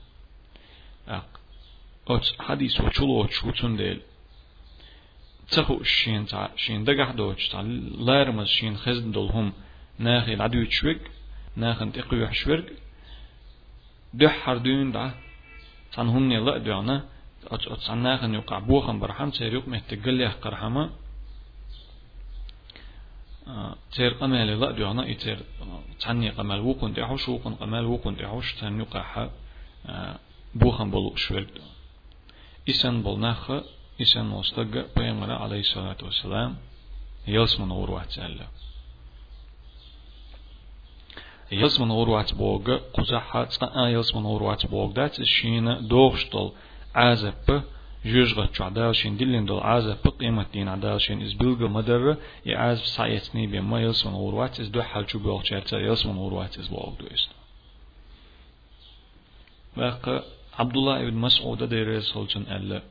أوتس 2.11 2.35
حديث 2.41 2.81
وشلو 2.81 3.21
وشوتون 3.21 3.77
ديل 3.77 4.01
تخو 5.51 5.83
شين 5.83 6.27
تا 6.27 6.51
شين 6.57 6.85
دقح 6.85 7.11
دوتش 7.11 7.49
تا 7.49 7.63
لارمز 8.07 8.47
شين 8.47 8.77
خزن 8.77 9.11
دولهم 9.11 9.53
ناخي 9.99 10.35
العدو 10.35 10.71
شويك 10.71 11.11
ناخن 11.57 11.93
تقوي 11.93 12.35
شويك 12.35 12.67
دح 14.15 14.33
حردون 14.45 14.93
دا 14.93 15.15
تان 15.93 16.09
هم 16.09 16.33
نلا 16.33 16.59
دعنا 16.59 17.05
أت 17.47 17.67
أت 17.67 17.81
سناخن 17.81 18.35
يقع 18.35 18.59
بوخن 18.59 18.99
برحم 18.99 19.31
تيريق 19.31 19.69
مهتقل 19.69 20.21
يح 20.21 20.33
قرحمة 20.33 20.91
تير 23.93 24.13
قمال 24.13 24.61
لا 24.61 24.71
دعنا 24.71 25.07
يتير 25.07 25.39
تاني 26.01 26.31
قمال 26.31 26.61
وقن 26.61 26.95
تعوش 26.95 27.29
وقن 27.29 27.55
قمال 27.55 27.85
وقن 27.85 28.17
تعوش 28.17 28.55
تان 28.55 28.81
يقع 28.81 29.29
بوخن 30.55 30.91
بلو 30.91 31.17
شويك 31.17 31.49
إسان 32.69 33.03
بلناخ 33.03 33.51
إسان 34.03 34.27
مستقى 34.27 34.87
بيامر 34.97 35.31
عليه 35.33 35.61
الصلاة 35.61 35.97
والسلام 36.03 36.57
يلسمن 37.27 37.71
وروح 37.71 38.05
تعالى 38.05 38.47
يلسمن 41.53 41.91
وروح 41.91 42.35
بوغ 42.35 42.79
قزحة 42.95 43.45
تقا 43.45 43.89
يلسمن 43.89 44.25
وروح 44.25 44.67
بوغ 44.67 44.93
دات 44.93 45.23
شين 45.23 45.89
دوغشتل 45.89 46.53
عازب 46.95 47.63
جوجغة 48.05 48.47
تعدال 48.47 48.97
شين 48.97 49.17
دلين 49.17 49.45
دول 49.45 49.61
عازب 49.61 49.97
قيمة 50.21 50.47
دين 50.53 50.69
عدال 50.69 51.01
شين 51.01 51.23
إز 51.23 51.33
بلغ 51.33 51.69
مدر 51.69 52.17
يعازب 52.47 52.85
سايتني 52.85 53.47
بما 53.47 53.81
يلسمن 53.83 54.15
وروح 54.15 54.51
إز 54.61 54.69
دو 54.69 54.83
حال 54.83 55.11
شو 55.11 55.19
بوغ 55.19 55.43
شارتا 55.43 55.79
يلسمن 55.79 56.17
وروح 56.17 56.45
إز 56.59 56.69
بوغ 56.69 56.95
دو 57.01 57.07
إست 57.07 57.31
باقي 59.77 60.25
دير 61.67 62.01
سولجن 62.01 62.43
ألا 62.43 62.83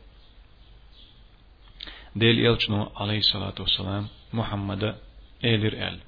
ديل 2.16 2.40
يلجنو 2.40 2.92
عليه 2.96 3.18
الصلاة 3.18 3.56
والسلام 3.60 4.08
محمد 4.34 4.96
إيلر 5.44 5.74
أل 5.88 6.00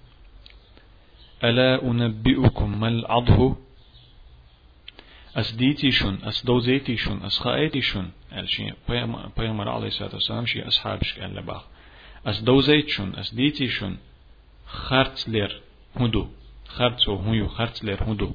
ألا 1.44 1.84
أنبئكم 1.84 2.80
ما 2.80 2.88
العضه 2.88 3.56
أس 5.36 5.52
ديتي 5.52 5.92
شن 5.92 6.16
أس 6.24 6.46
دوزيتي 6.46 6.98
شن 6.98 7.26
أس 7.26 7.40
خائتي 7.40 7.82
شن 7.82 8.10
الشيء 8.34 8.74
بيغمر 9.38 9.70
عليه 9.70 9.88
الصلاة 9.88 10.14
والسلام 10.14 10.46
شي 10.46 10.68
أصحاب 10.68 11.04
شكال 11.04 11.36
لباخ 11.36 11.64
أس 12.26 12.42
دوزيت 12.42 12.90
شن 12.90 13.16
أس 13.16 13.34
ديتي 13.34 13.68
شن 13.68 13.98
خارت 14.66 15.30
لير 15.30 15.62
هدو 15.96 16.28
خارت 16.68 17.00
سو 17.00 17.16
هيو 17.16 17.48
خارت 17.48 17.84
لير 17.84 18.04
هدو 18.04 18.32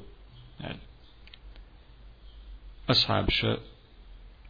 أصحاب 2.89 3.29
ش 3.29 3.45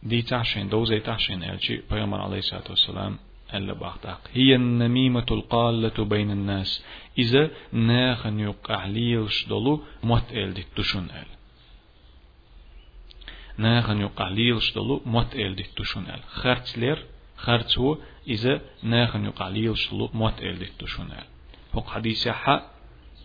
دي 0.02 0.22
تحشين 0.22 0.68
دوزي 0.68 1.00
تحشين 1.00 1.42
الشيء 1.44 1.82
بيغمر 1.90 2.20
عليه 2.20 2.38
الصلاة 2.38 2.64
والسلام 2.70 3.18
ألا 3.54 3.72
باختاق 3.72 4.20
هي 4.32 4.54
النميمة 4.54 5.26
القالة 5.30 6.04
بين 6.04 6.30
الناس. 6.30 6.84
إذا 7.18 7.50
ناخن 7.72 8.40
يقع 8.40 8.86
ليلش 8.86 9.46
دولو 9.46 9.82
موت 10.02 10.32
إل 10.32 10.54
دي 10.54 10.64
تشون 10.76 11.10
إل. 11.10 11.26
ناخن 13.58 14.00
يقع 14.00 14.28
ليلش 14.28 14.74
دولو 14.74 15.02
موت 15.06 15.34
إل 15.34 15.56
دي 15.56 15.62
تشون 15.76 16.06
إل. 16.06 16.20
خرط 17.36 17.78
هو 17.78 17.98
إذا 18.28 18.60
ناخن 18.82 19.24
يقع 19.24 19.48
ليلش 19.48 19.90
دولو 19.90 20.10
موت 20.14 20.42
إل 20.42 20.58
دي 20.58 20.68
تشون 20.78 21.12
إل. 21.12 21.24
فوق 21.72 21.88
حديث 21.88 22.28
حق 22.28 22.70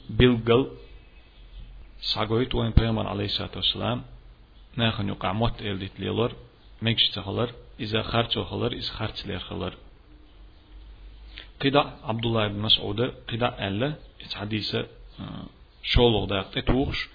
بلغل 0.10 0.72
ساقويت 2.00 2.56
وين 2.56 2.72
بيغمر 2.72 3.08
عليه 3.08 3.26
الصلاة 3.26 3.52
والسلام 3.56 4.04
ناخن 4.76 5.10
يقع 5.10 5.34
موت 5.34 5.62
إل 5.62 5.80
دي 5.80 5.88
تليلر 5.88 6.32
ميكش 6.82 7.10
تخلر 7.10 7.52
إذا 7.80 8.02
خرط 8.02 8.40
خلر 8.40 8.72
إذا 8.72 8.92
خرط 8.92 9.26
لير 9.26 9.40
خلر. 9.40 9.74
قدا 11.62 12.00
عبد 12.04 12.26
الله 12.26 12.48
بن 12.48 12.60
مسعود 12.60 13.02
قدا 13.02 13.68
ألا 13.68 13.96
حديث 14.36 14.78
شولو 15.84 16.26
دا 16.26 16.42
تتوخش 16.42 17.08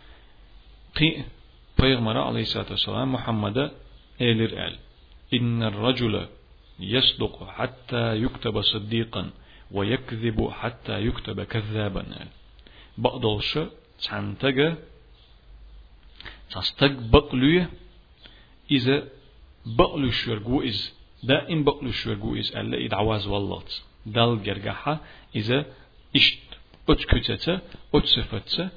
قي 0.96 1.24
پیغمبر 1.80 2.16
عليه 2.16 2.42
الصلاة 2.42 2.70
والسلام 2.70 3.12
محمد 3.12 3.58
إلر 4.20 4.66
أل 4.66 4.78
إن 5.34 5.62
الرجل 5.62 6.26
يصدق 6.80 7.48
حتى 7.48 8.16
يكتب 8.22 8.60
صديقا 8.60 9.30
ويكذب 9.70 10.50
حتى 10.50 11.00
يكتب 11.06 11.42
كذابا. 11.42 12.04
بقدلش 12.98 13.58
تعنتج 14.02 14.58
تستق 14.58 14.78
بقلو 17.12 17.66
إذا 18.70 19.08
بقلو 19.66 20.10
شرقو 20.10 20.62
إز 20.62 20.92
دائم 21.22 21.64
بقلو 21.64 21.92
شرقو 21.92 22.36
إز 22.36 22.56
ألا 22.56 22.86
إدعواز 22.86 23.26
والله 23.26 23.62
دال 24.06 24.42
جرجحة 24.42 25.00
إذا 25.36 25.66
إشت 26.16 26.38
أت 26.88 27.04
كتة 27.04 27.60
أت 27.94 28.06
صفتة 28.06 28.70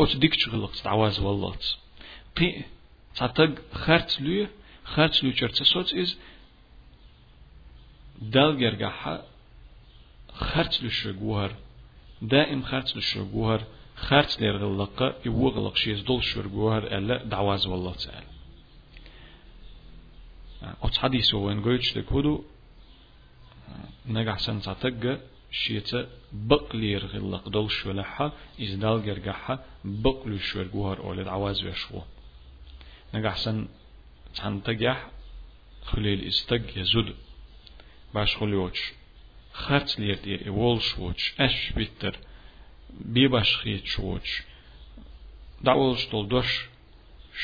أت 0.00 0.16
ديك 0.16 0.34
شغلق 0.34 0.72
تعواز 0.72 1.20
والله 1.20 1.54
قي 2.36 2.64
تعتق 3.16 3.54
خرت 3.72 4.20
لي 4.20 4.48
خرت 4.84 5.24
لي 5.24 5.36
شرط 5.36 5.62
صوت 5.62 5.94
إز 5.94 6.18
دال 8.22 8.58
جرجحة 8.58 9.22
خرت 10.32 10.82
لي 10.82 10.90
شجوهر 10.90 11.54
دائم 12.22 12.62
خرت 12.62 12.96
لي 12.96 13.02
شجوهر 13.02 13.64
خرت 13.96 14.40
لي 14.40 14.50
غلقة 14.50 15.14
يوغلق 15.26 15.76
شيء 15.76 16.02
دول 16.02 16.24
شجوهر 16.24 16.82
ألا 16.86 17.24
دعواز 17.24 17.66
والله 17.66 17.94
تعالى 17.94 18.26
أت 20.82 20.96
حديث 20.98 21.34
وين 21.34 21.62
قلت 21.62 21.96
لكودو 21.96 22.44
نجح 24.06 24.38
سن 24.38 24.60
تعتق 24.60 25.20
شيتا 25.50 26.08
بقلير 26.32 27.06
غلق 27.06 27.48
دول 27.48 27.70
شولحها 27.70 28.32
إزدال 28.62 29.04
جرجحها 29.06 29.64
بقلو 29.84 30.38
شور 30.38 30.64
جوهر 30.64 30.98
أولد 30.98 31.28
عواز 31.28 31.64
وشو 31.64 32.00
نجح 33.14 33.36
سن 33.36 33.68
تنتجح 34.34 35.10
خليل 35.84 36.26
استج 36.28 36.76
يزود 36.76 37.14
باش 38.14 38.36
خليوش 38.36 38.92
خرت 39.52 40.00
لير 40.00 40.18
دير 40.24 40.48
إولش 40.48 40.98
وش 40.98 41.34
أش 41.40 41.72
بيتر 41.72 42.16
بيباش 42.90 43.56
خيت 43.56 43.86
شوش 43.86 44.42
دعولش 45.62 46.06
دول 46.06 46.28
دوش 46.28 46.66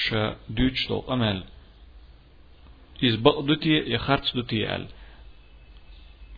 شا 0.05 0.37
دوش 0.49 0.89
دول 0.89 1.05
أمل. 1.11 1.45
إز 3.05 3.15
بقدتي 3.15 3.93
يخرت 3.95 4.37
دتي 4.37 4.77
أل. 4.77 4.87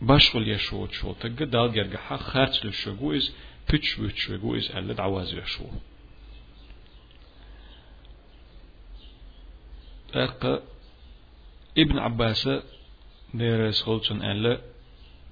باشغل 0.01 0.49
يشوت 0.49 0.91
شو 0.91 1.13
تجد 1.13 1.49
دال 1.49 1.73
جرجحة 1.73 2.17
خارج 2.17 2.65
للشجوز 2.65 3.33
بتش 3.69 3.99
بتش 3.99 4.31
جوز 4.31 4.71
ألا 4.71 5.03
عواز 5.03 5.33
يشو 5.33 5.63
أق 10.13 10.63
ابن 11.77 11.99
عباس 11.99 12.49
ديرس 13.33 13.81
خلصن 13.83 14.21
ألا 14.21 14.61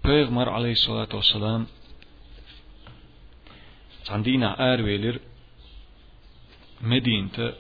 بيغمر 0.06 0.50
عليه 0.50 0.72
الصلاة 0.72 1.10
والسلام 1.14 1.68
عندنا 4.10 4.74
آرويلر 4.74 5.20
مدينة 6.82 7.54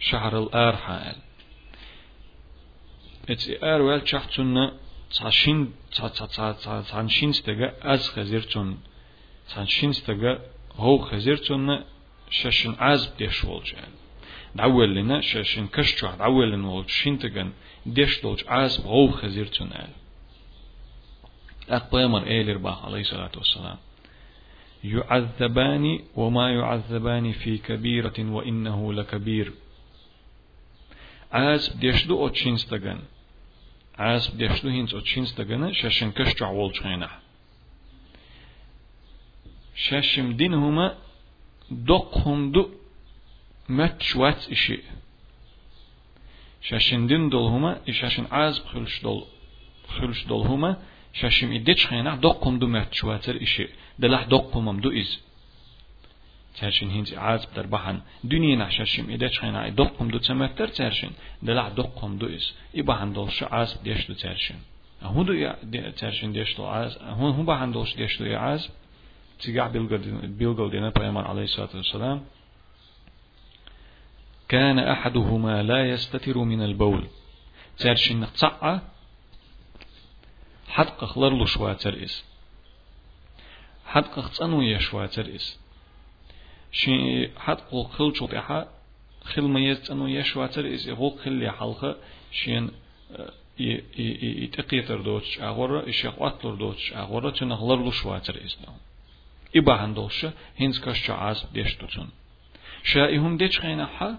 شهر 0.00 0.38
الآر 0.38 0.76
حائل 0.76 1.16
اتس 3.30 3.50
آرويل 3.62 4.00
تشحتنا 4.00 4.72
تسعشين 5.10 5.72
تسعشين 5.90 7.32
ستجا 7.32 7.74
أز 7.82 8.08
خزيرتون 8.08 8.78
تسعشين 9.48 9.92
ستجا 9.92 10.40
هو 10.76 10.98
خزيرتون 10.98 11.84
ششن 12.30 12.74
عز 12.78 13.06
بديش 13.06 13.44
ولجان. 13.44 13.88
دعوال 14.54 14.94
لنا 14.94 15.20
ششن 15.20 15.66
كشتوع 15.66 16.14
دعوال 16.14 16.50
لنا 16.50 16.68
ولج 16.68 16.88
شنتجن 16.88 17.52
ديش 17.86 18.24
ولج 18.24 18.42
عز 18.48 18.80
هو 18.80 19.10
خزيرتون 19.10 19.72
آل 19.72 19.90
أقبامر 21.70 22.22
آلر 22.22 22.58
باخ 22.58 22.84
عليه 22.84 23.00
الصلاة 23.00 23.30
والسلام. 23.36 23.78
يعذبان 24.84 26.00
وما 26.16 26.50
يعذبان 26.52 27.32
في 27.32 27.58
كبيرة 27.58 28.14
وإنه 28.18 28.92
لكبير. 28.92 29.52
عزب 31.32 31.80
ديش 31.80 32.06
دو 32.06 32.26
أتشنستجن 32.26 32.98
عاس 33.98 34.30
بديشلو 34.30 34.70
هينز 34.70 34.94
أتشينز 34.94 35.32
دقنا 35.32 35.72
شاشن 35.72 36.10
كشجع 36.10 36.48
والجغينا 36.48 37.10
شاشم 39.74 40.32
دين 40.32 40.54
هما 40.54 40.96
دقهم 41.70 42.52
دو 42.52 42.70
متش 43.68 44.16
وات 44.16 44.48
إشي 44.50 44.78
شاشن 46.60 47.06
دين 47.06 47.28
دول 47.28 47.50
هما 47.50 47.80
إشاشن 47.88 48.26
عاز 48.30 48.58
بخلش 48.58 49.02
دول 49.02 49.24
خلش 49.88 50.24
دول 50.24 50.46
هما 50.46 50.82
شاشم 51.20 51.52
إدتش 51.52 51.86
خينا 51.86 52.12
دقم 52.26 52.58
دو 52.58 52.66
مرت 52.66 52.92
شواتر 52.94 53.36
إشي. 53.42 53.66
دلح 53.98 54.22
دقم 54.22 54.80
دو 54.80 54.90
إز. 54.90 55.10
ترشين 56.56 56.90
هنز 56.90 57.14
عاز 57.14 57.46
بدر 57.46 57.66
بحن. 57.66 57.96
دنيا 58.24 58.56
نحشاشم 58.56 59.10
إدتش 59.14 59.40
خينا 59.40 59.68
دقم 59.68 60.08
دو 60.08 60.18
تمتر 60.18 60.68
ترشين 60.68 61.12
دلح 61.42 61.68
دقم 61.68 62.18
دو 62.20 62.26
إز. 62.26 62.52
إبحن 62.76 63.12
دولش 63.12 63.42
عاز 63.42 63.74
بديش 63.74 64.06
دو 64.08 64.14
ترشين 64.14 64.60
هون 65.02 65.26
دو 65.26 65.90
ترشين 65.90 66.32
ديش 66.32 66.56
دو 66.56 66.64
عاز 66.66 66.98
هون 66.98 67.32
هون 67.36 67.46
بحن 67.46 67.72
دولش 67.72 67.96
ديش 67.96 68.22
دو 68.22 68.36
عاز 68.36 68.70
تيجع 69.40 69.66
بيلغل 69.66 70.70
دينا 70.70 70.88
بيمان 70.90 71.24
عليه 71.24 71.42
الصلاة 71.42 71.68
والسلام. 71.74 72.18
كان 74.48 74.78
أحدهما 74.78 75.62
لا 75.62 75.90
يستتر 75.90 76.38
من 76.38 76.62
البول. 76.62 77.06
ترشين 77.78 78.20
نقطع 78.20 78.80
حد 80.68 80.86
قخلر 80.86 81.30
له 81.30 81.46
شواتر 81.46 82.04
إس. 82.04 82.24
حد 83.86 84.04
قختصنو 84.04 84.62
يشواتر 84.62 85.34
إس. 85.34 85.58
شي 86.72 87.28
حد 87.38 87.56
قل 87.56 87.84
خل 87.84 88.16
شوطيحا 88.16 88.68
خل 89.24 89.42
ميز 89.42 89.90
أنو 89.90 90.06
يشواتر 90.06 90.74
إس 90.74 90.86
يقول 90.86 91.18
خل 91.18 91.50
حلقة 91.50 91.96
شين 92.32 92.70
يتقيتر 93.58 95.00
دوتش 95.00 95.40
أغورا 95.40 95.88
إشيخ 95.88 96.14
أطلر 96.18 96.54
دوتش 96.54 96.92
أغورا 96.92 97.30
تنغلر 97.30 97.84
له 97.84 97.90
شواتر 97.90 98.44
إس 98.44 98.58
نو 98.60 98.72
إبا 99.56 99.84
هندوش 99.84 100.26
هنز 100.60 100.80
كش 100.80 101.10
عاز 101.10 101.46
ديشتوتون 101.52 102.08
شائهم 102.84 103.36
ديش 103.36 103.60
خينا 103.60 103.86
حا 103.86 104.18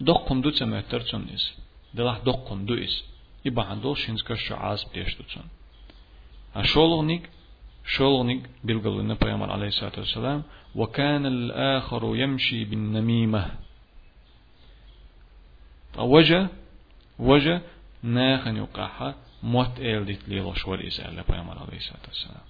دقم 0.00 0.40
دو 0.40 0.50
تمتر 0.50 1.00
تون 1.00 1.28
إس. 1.34 1.52
دلح 1.94 2.18
دقم 2.18 2.66
دو 2.66 2.74
إس. 2.74 3.04
هنز 3.46 4.22
كش 4.22 4.52
عاز 4.52 4.86
ديشتوتون 4.94 5.44
أشولغنيك 6.56 7.30
شولغنيك 7.86 8.50
بالقلنا 8.64 9.14
بيامر 9.14 9.50
عليه 9.50 9.66
الصلاة 9.66 9.92
والسلام 9.98 10.42
وكان 10.74 11.26
الآخر 11.26 12.16
يمشي 12.16 12.64
بالنميمة 12.64 13.50
وجه 15.98 16.48
وجه 17.18 17.60
ناخن 18.02 18.56
يقاها 18.56 19.14
موت 19.42 19.80
إيل 19.80 20.04
ديت 20.04 20.28
ليلو 20.28 20.54
شور 20.54 20.86
إسألة 20.86 21.24
بيامر 21.28 21.58
عليه 21.58 21.76
الصلاة 21.76 22.06
والسلام 22.08 22.42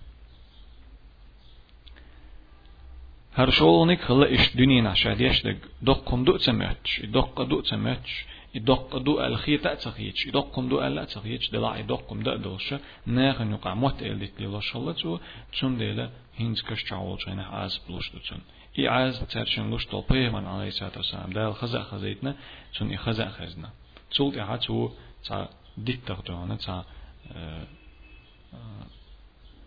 هر 3.35 3.51
شولنك 3.51 4.01
خلا 4.01 4.35
إش 4.35 4.57
دنيا 4.57 4.83
نعشاد 4.83 5.21
يشدق 5.21 5.57
دقم 5.83 6.25
دو 6.25 6.37
تمتش 6.37 7.01
دق 7.01 7.43
دو 7.43 7.61
تمتش 7.61 8.25
يدق 8.55 8.97
دو 8.97 9.21
الخي 9.21 9.59
تأتخيش 9.59 10.27
يدقم 10.27 10.69
دو 10.69 10.87
ألا 10.87 11.05
تخيش 11.05 11.51
دلع 11.51 11.77
يدقم 11.79 12.23
دو 12.23 12.37
دلش 12.37 12.75
ناخن 13.07 13.51
يقع 13.53 13.75
موت 13.75 14.03
إلدت 14.03 14.41
ليلا 14.41 14.61
شالله 14.61 14.93
تو 14.93 15.19
تون 15.61 15.79
ديلا 15.79 16.11
هينز 16.37 16.63
كش 16.63 16.83
تعول 16.85 17.19
جينا 17.19 17.45
عاز 17.45 17.81
بلوش 17.89 18.11
تون 18.11 18.41
إي 18.79 18.89
عاز 18.89 19.25
ترشن 19.25 19.71
لوش 19.71 19.87
دو 19.89 20.01
بيهمان 20.01 20.47
عليه 20.47 20.69
الصلاة 20.69 20.97
والسلام 20.97 21.31
دال 21.31 21.55
خزا 21.55 21.83
خزيتنا 21.83 22.37
تون 22.75 22.91
إي 22.91 22.97
خزا 22.97 23.29
خزنا 23.29 23.71
تول 24.15 24.39
إها 24.39 24.57
تو 24.57 24.91
تا 25.25 25.49
ديتر 25.77 26.21
دوانا 26.27 26.57
تا 26.57 26.85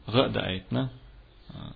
غدا 0.10 0.48
أيتنا 0.48 0.89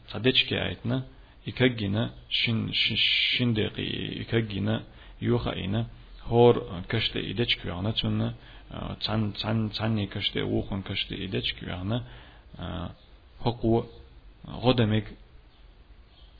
تا 0.09 0.19
ديتشكي 0.19 0.65
أيتنا 0.67 1.03
يكجنا 1.47 2.13
شن 2.29 2.71
شن 2.73 3.53
دقي 3.53 3.89
يكجنا 4.21 4.83
يوخا 5.21 5.53
إنا 6.28 6.32
هور 6.32 6.82
كشت 6.88 7.16
إيدش 7.16 7.54
كيانا 7.56 7.90
تون 7.90 8.34
تان 9.04 9.32
تان 9.32 9.70
تاني 9.72 10.06
كشت 10.06 10.36
وخن 10.36 10.82
كشت 10.82 11.12
إيدش 11.12 11.52
كيانا 11.52 12.04
حقو 13.44 13.84
غدمك 14.48 15.12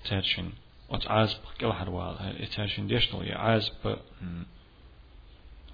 ترشن 0.05 0.53
ات 0.91 1.07
عاز 1.07 1.35
بكل 1.35 1.73
حروال 1.73 2.49
ترشن 2.57 2.87
ديشتو 2.87 3.23
يا 3.23 3.37
عاز 3.39 3.73
ب 3.85 3.97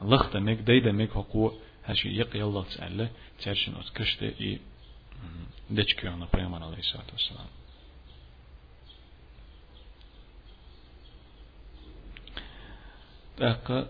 لختمك 0.03 0.57
ديدمك 0.57 1.11
حقو 1.11 1.53
هشي 1.85 2.09
يقي 2.09 2.43
الله 2.43 2.65
تعالى 2.77 3.09
ترشن 3.43 3.75
ات 3.75 3.89
كشت 3.95 4.23
إي 4.23 4.61
دش 5.71 5.95
كيانا 5.95 6.27
بيمان 6.35 6.63
عليه 6.63 6.79
الصلاة 6.79 7.11
والسلام 7.13 7.47
داقة 13.39 13.89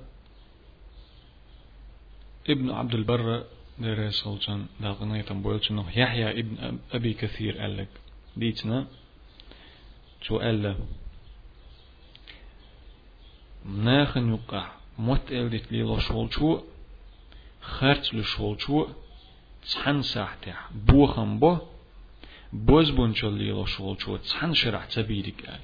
ابن 2.50 2.70
عبد 2.70 2.94
البر 2.94 3.44
دير 3.80 4.10
سلطان 4.10 4.66
داقنا 4.80 5.18
يتنبويل 5.20 5.60
يحيى 5.96 6.40
ابن 6.40 6.80
أبي 6.92 7.14
كثير 7.14 7.58
قال 7.58 7.78
لك 7.78 7.88
بيتنا 8.38 8.88
شو 10.22 10.38
قال 10.40 10.64
له. 10.64 10.80
ناخن 13.66 14.34
يقع 14.34 14.72
موت 14.98 15.34
قلت 15.34 15.72
لي 15.72 15.84
لشول 15.84 16.34
شو 16.34 16.62
خرج 17.62 18.16
لشول 18.16 18.62
شو 18.62 18.88
تحن 19.74 20.02
ساحتح 20.02 20.70
بوخم 20.72 21.40
بو 21.40 21.58
بوز 22.54 22.90
بونشل 22.90 23.34
لي 23.34 23.52
لشول 23.52 24.02
شو 24.02 24.18
تحن 24.18 24.54
شرح 24.54 24.86
تبيدك 24.86 25.46
قال. 25.46 25.60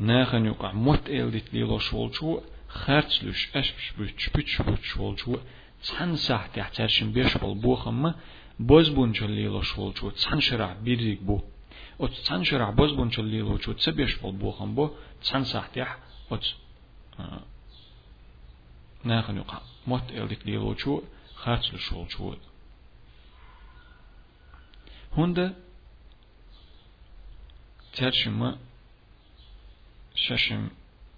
ناخن 0.00 0.46
يقع 0.46 0.72
موت 0.72 1.08
إلدت 1.08 1.54
ليلو 1.54 1.78
شولشو 1.78 2.40
хаарчлүш 2.68 3.50
ашпш 3.54 3.86
бүч 3.96 4.30
бүч 4.34 4.50
бүч 4.66 4.86
болж 4.96 5.22
цан 5.82 6.16
сахт 6.16 6.56
ячааршин 6.56 7.12
беш 7.12 7.36
бол 7.40 7.54
бухам 7.54 8.14
боз 8.58 8.90
бунчулилош 8.90 9.74
болж 9.76 10.16
цан 10.16 10.40
шара 10.40 10.76
бириг 10.80 11.20
бу 11.22 11.42
от 11.98 12.12
цан 12.26 12.44
шара 12.44 12.72
боз 12.72 12.92
бунчулилоч 12.92 13.68
утса 13.68 13.92
беш 13.92 14.18
бол 14.20 14.32
бухам 14.32 14.74
бо 14.74 14.94
цан 15.22 15.44
сахт 15.44 15.76
я 15.76 15.96
от 16.28 16.44
наахан 19.04 19.36
юка 19.38 19.62
мот 19.86 20.10
элдик 20.10 20.44
лилоч 20.44 20.84
хаарчлүш 21.34 21.90
болж 21.92 22.40
хүнд 25.14 25.54
чаршим 27.92 28.58
шашим 30.14 30.70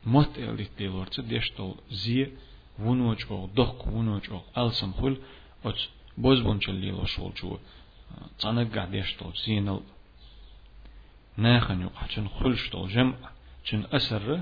مت 0.06 0.38
الدت 0.38 0.70
ديلورت 0.78 1.20
ديشتول 1.20 1.74
زي 1.90 2.26
ونوج 2.78 3.24
أو 3.30 3.46
دق 3.56 3.88
ونوج 3.88 4.22
أو 4.30 4.66
السم 4.66 4.92
خل 4.92 5.16
ات 5.64 5.80
بوز 6.18 6.40
بونچل 6.40 6.74
ليلو 6.74 7.04
شول 7.04 7.32
جو 7.42 7.58
تانق 8.38 8.84
ديشتول 8.84 9.32
زينل 9.46 9.80
ناخن 11.36 11.80
يقع 11.80 12.06
چن 12.06 12.28
خلشتول 12.28 12.88
جمع 12.88 13.14
چن 13.64 13.84
أسر 13.92 14.40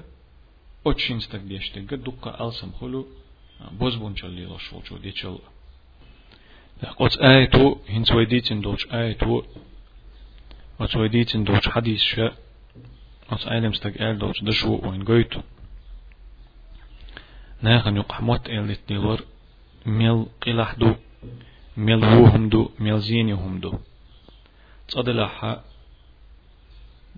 أتشين 0.87 1.21
ستك 1.21 1.41
ديشتك 1.41 1.95
دقة 1.95 2.49
ألسم 2.49 2.71
خلو 2.81 3.07
بوز 3.81 3.95
بونچل 3.97 4.31
ليلو 4.31 4.59
شول 4.59 4.83
جو 4.91 4.97
ديشل 4.97 5.39
قط 6.99 7.19
آيتو 7.19 7.79
هنس 7.89 8.13
ويديتن 8.13 8.61
دوش 8.61 8.87
آيتو 8.93 9.43
وت 10.81 10.97
ويديتن 10.97 11.45
دوش 11.45 11.69
حديث 11.69 12.01
شاء 12.01 12.35
als 13.29 13.45
eilemstag 13.45 13.97
eldots 13.97 14.41
de 14.41 14.53
shu 14.53 14.79
oin 14.83 15.05
goitu. 15.05 15.41
ناخن 17.63 17.97
يقحموت 17.97 18.51
إلت 18.51 18.81
ديلور 18.89 19.25
ميل 19.87 20.27
قلح 20.43 20.75
دو 20.75 20.95
ميل 21.77 22.05
وهم 22.05 22.49
دو 22.49 22.71
ميل 22.79 23.01
زينيهم 23.01 23.61
دو 23.61 23.79
تصدلها 24.89 25.65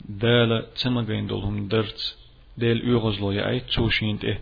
دالة 0.08 0.60
تسمغين 0.60 1.26
دولهم 1.26 1.68
درت 1.68 2.16
ديل 2.58 2.88
يغزلو 2.88 3.30
يأي 3.32 3.60
تسوشينت 3.60 4.24
إيه 4.24 4.40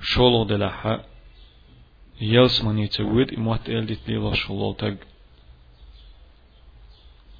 شولو 0.00 0.44
دلها 0.44 1.04
يلس 2.20 2.64
مني 2.64 2.86
تود 2.86 3.34
إموت 3.34 3.68
إلت 3.68 4.06
ديلور 4.06 4.34
شولو 4.34 4.72
تگ 4.72 4.96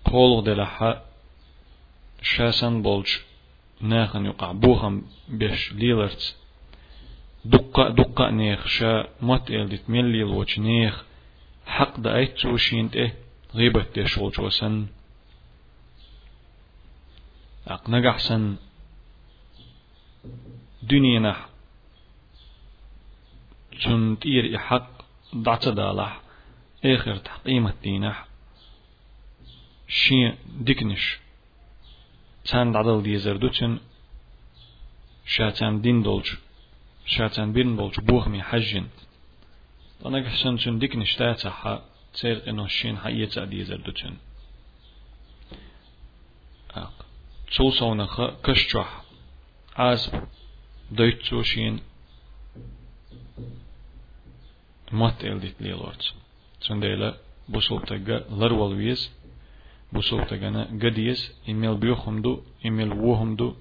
قولو 0.05 0.41
دلها 0.41 1.03
شاسن 2.23 2.83
بولج 2.83 3.09
ناخن 3.81 4.27
يقع 4.27 4.53
بوخم 4.53 5.03
بيش 5.29 5.73
ليلرت 5.73 6.37
دقة 7.45 7.89
دقة 7.89 8.31
نيخ 8.31 8.67
شا 8.67 9.09
مت 9.23 9.51
إلدت 9.51 9.91
من 9.91 10.13
ليل 10.13 10.25
وش 10.25 10.59
نيخ 10.59 11.05
حق 11.67 12.01
دا 12.01 12.17
أيت 12.17 12.39
توشينت 12.39 12.97
إيه 12.97 13.15
غيبة 13.55 14.05
شول 14.05 14.31
جوسن 14.33 14.87
أق 17.69 17.91
نجح 17.91 18.19
سن 18.19 18.57
دنيا 20.83 21.21
نح 21.21 21.49
تون 23.83 24.19
تير 24.19 24.59
حق 24.59 24.91
دعت 25.33 25.69
دالح 25.69 26.21
آخر 26.85 27.17
تحقيمة 27.17 27.75
دينح 27.83 28.27
شي 29.89 30.33
ديكنش 30.47 31.22
چند 32.45 32.77
عدل 32.77 33.01
دیزر 33.03 33.35
دوچن 33.35 33.81
شا 35.25 35.51
چند 35.51 35.83
دین 35.83 36.03
دولج 36.03 36.29
شاتان 37.05 37.53
بين 37.53 37.77
بولش 37.77 38.01
بوخ 38.01 38.29
مي 38.29 38.43
حجن 38.43 38.87
أنا 40.07 40.21
كحسن 40.21 40.57
تون 40.57 40.79
ديك 40.79 40.97
نشتات 40.97 41.47
حا 41.47 41.83
تير 42.15 42.49
إنه 42.49 42.67
شين 42.67 42.97
حا 42.99 43.09
يتعدي 43.09 43.65
زردتون 43.65 44.17
تولسونا 47.57 48.07
خ 48.07 48.21
كشجح 48.45 49.03
عازب 49.77 50.23
دويت 50.91 51.43
شين 51.43 51.81
مات 54.93 55.25
إلديت 55.25 55.63
ليلورت 55.63 56.15
سنديلا 56.61 57.17
تجانا 60.01 60.63
قديس 60.83 61.21
إيميل 61.49 61.75
بيوخم 61.75 62.23
دو 62.23 62.41
إيميل 62.65 62.93
وهم 62.93 63.37
دو 63.37 63.55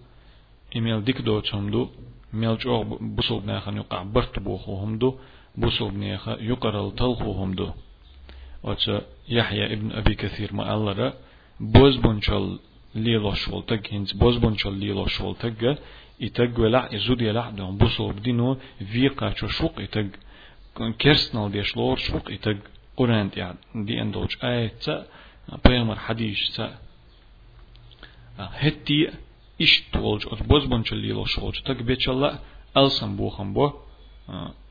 إيميل 0.75 1.03
ديك 1.03 1.21
دوتهم 1.21 1.69
دو 1.71 1.89
ميل 2.33 2.57
جو 2.57 2.83
بوصل 2.83 3.45
ناخن 3.45 3.77
يقع 3.77 4.03
برت 4.03 4.39
بوخوهم 4.39 4.97
دو 4.97 5.15
بوصل 5.55 5.93
ناخا 5.93 6.37
يقرل 6.39 6.95
تلخوهم 6.95 7.53
دو. 7.53 7.69
وتش 8.63 8.91
يحيى 9.29 9.73
ابن 9.73 9.91
أبي 9.91 10.15
كثير 10.15 10.53
ما 10.53 10.73
الله 10.73 11.13
بوز 11.59 11.95
بونشل 11.97 12.59
ليلو 12.95 13.33
شول 13.33 13.63
تج 13.65 13.83
هنز 13.93 14.11
بوز 14.11 14.37
بونشل 14.37 14.73
ليلو 14.73 15.05
شول 15.05 15.35
تج 15.35 15.75
يتج 16.19 16.59
ولا 16.59 16.81
يزود 16.95 17.21
يلا 17.21 17.49
دون 17.49 17.77
بوصل 17.77 18.13
بدينو 18.13 18.57
فيقا 18.91 19.33
شوق 19.57 19.81
يتج 19.81 20.09
كيرسنال 20.99 21.51
ديش 21.51 21.77
لور 21.77 21.97
شوق 21.97 22.31
يتج 22.31 22.57
قرآن 22.97 23.29
يعني 23.35 23.57
دي 23.75 24.01
اندوج 24.01 24.35
آية 24.43 24.73
تا 25.47 25.59
بيامر 25.65 25.99
حديث 25.99 26.55
تا 26.55 26.77
هتي 28.37 29.11
إش 29.61 29.83
تولج 29.93 30.25
أت 30.27 30.43
بوز 30.43 30.65
بونش 30.65 30.93
اللي 30.93 31.11
لو 31.11 31.25
شولج 31.25 31.59
تك 31.59 31.83
بيتشلا 31.83 32.39
ألسن 32.77 33.15
بوخم 33.15 33.53
بو 33.53 33.71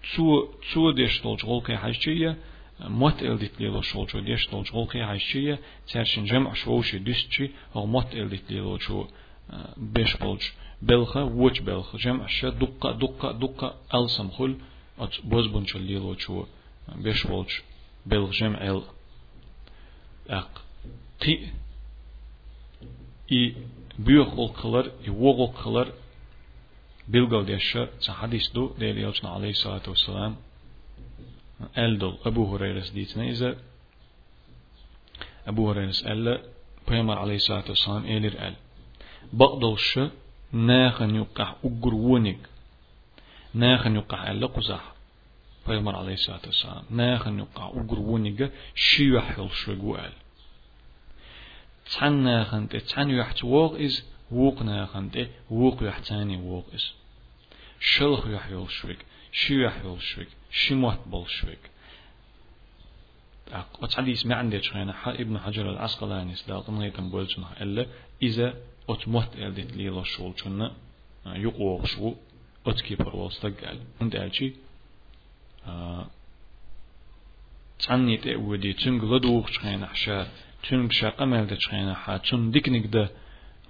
تسو 0.03 0.47
تسو 0.63 0.91
ديش 0.91 1.21
تولج 1.21 1.45
غولكي 1.45 1.77
حاجية 1.77 2.37
موت 2.81 3.23
إلديت 3.23 3.61
لي 3.61 3.67
لو 3.69 3.81
شولج 3.81 4.19
ديش 4.21 4.47
تولج 4.47 4.71
غولكي 4.73 5.05
حاجية 5.05 5.59
ترشن 5.89 6.25
جمع 6.25 6.55
شوشي 6.55 6.99
ديستشي 6.99 7.51
أو 7.77 7.87
موت 7.87 8.15
إلديت 8.15 8.51
لي 8.51 8.59
لو 8.59 8.79
شو 8.79 9.07
بيش 9.77 10.17
بولج 10.17 10.43
بلخة 10.83 11.25
وش 11.25 11.61
بلخة 11.61 11.99
جمع 11.99 12.27
شا 12.27 12.49
دقة 12.49 12.93
دقة 12.93 13.33
دقة 13.33 13.75
ألسن 13.95 14.29
خل 14.31 14.57
أت 14.99 15.15
بوز 15.25 15.47
بونش 15.47 15.77
اللي 15.77 15.95
لو 15.95 16.19
شو 16.19 16.45
بيش 16.97 17.27
بولج 17.27 17.51
بلغ 18.07 18.31
جمع 18.31 18.59
أق 18.71 18.95
قي 21.23 21.39
إي 23.33 23.55
بيوخ 23.99 24.39
القلر 24.39 24.93
يوغ 25.07 25.45
القلر 25.45 25.93
بيلغو 27.09 27.43
ديشة 27.43 27.89
حديث 28.09 28.49
دو 28.51 28.75
ديلي 28.79 29.01
يوجنا 29.01 29.31
عليه 29.31 29.51
الصلاة 29.51 29.83
والسلام 29.89 30.37
ألدل 31.79 32.15
أبو 32.27 32.57
هريرة 32.57 32.85
ديتنا 32.95 33.29
إذا 33.29 33.57
أبو 35.47 35.71
هريرة 35.71 35.95
ألا 36.07 36.43
بيمر 36.89 37.19
عليه 37.19 37.37
الصلاة 37.37 37.65
والسلام 37.69 38.05
إيلر 38.05 38.49
أل 38.49 38.55
بقدل 39.33 39.79
ش 39.79 40.01
ناخن 40.53 41.15
يقع 41.15 41.55
أقر 41.65 41.95
ونق 41.95 42.39
ناخن 43.55 43.97
يقع 43.97 44.31
ألا 44.31 44.47
قزح 44.47 44.93
بيمر 45.71 45.97
عليه 45.97 46.15
الصلاة 46.15 46.41
والسلام 46.47 46.85
ناخن 46.91 47.39
يقع 47.39 47.67
أقر 47.67 47.99
ونق 47.99 48.51
شيوح 48.75 49.49
شو 49.53 49.97
أل 49.97 50.13
تحنا 51.91 52.45
خنت 52.45 52.77
تحن 52.77 53.11
يحت 53.11 53.45
ووق 53.45 53.81
إز 53.81 54.05
ووقنا 54.31 54.87
خنت 54.87 55.29
ووق 55.51 55.83
يحتاني 55.83 56.37
ووق 56.37 56.67
إز 56.75 56.93
شلخ 57.81 58.27
يحيول 58.27 58.71
شويك 58.71 58.99
شو 59.33 59.55
يحيول 59.55 60.03
شويك 60.03 60.29
شو 60.51 60.75
موت 60.75 60.99
بول 61.07 61.31
شويك 61.31 61.71
وتعدي 63.83 64.13
اسمع 64.13 64.37
عندي 64.37 64.63
شخينا 64.63 64.93
حا 64.93 65.13
ابن 65.13 65.39
حجر 65.39 65.71
العسقلاني 65.71 66.35
سداق 66.35 66.71
نيتم 66.71 67.11
بولشنا 67.11 67.63
إلا 67.63 67.87
إذا 68.23 68.55
أتموت 68.89 69.37
إلدت 69.37 69.73
ليلا 69.73 70.05
شول 70.05 70.33
شنا 70.37 70.73
يقوغ 71.27 71.85
شو 71.85 72.15
أتكي 72.67 72.95
برول 72.95 73.29
استقال 73.29 73.79
انت 74.03 74.15
ألشي 74.15 74.53
تعني 77.79 78.17
تأودي 78.17 78.73
تنقلدوغ 78.73 79.47
شخينا 79.47 79.87
حشار 79.87 80.27
تون 80.69 80.89
بشاقة 80.89 81.25
مالدة 81.25 81.59
شخينا 81.59 81.95
حا 81.95 82.17
تون 82.17 82.51
ديك 82.51 82.69
نقدر 82.69 83.09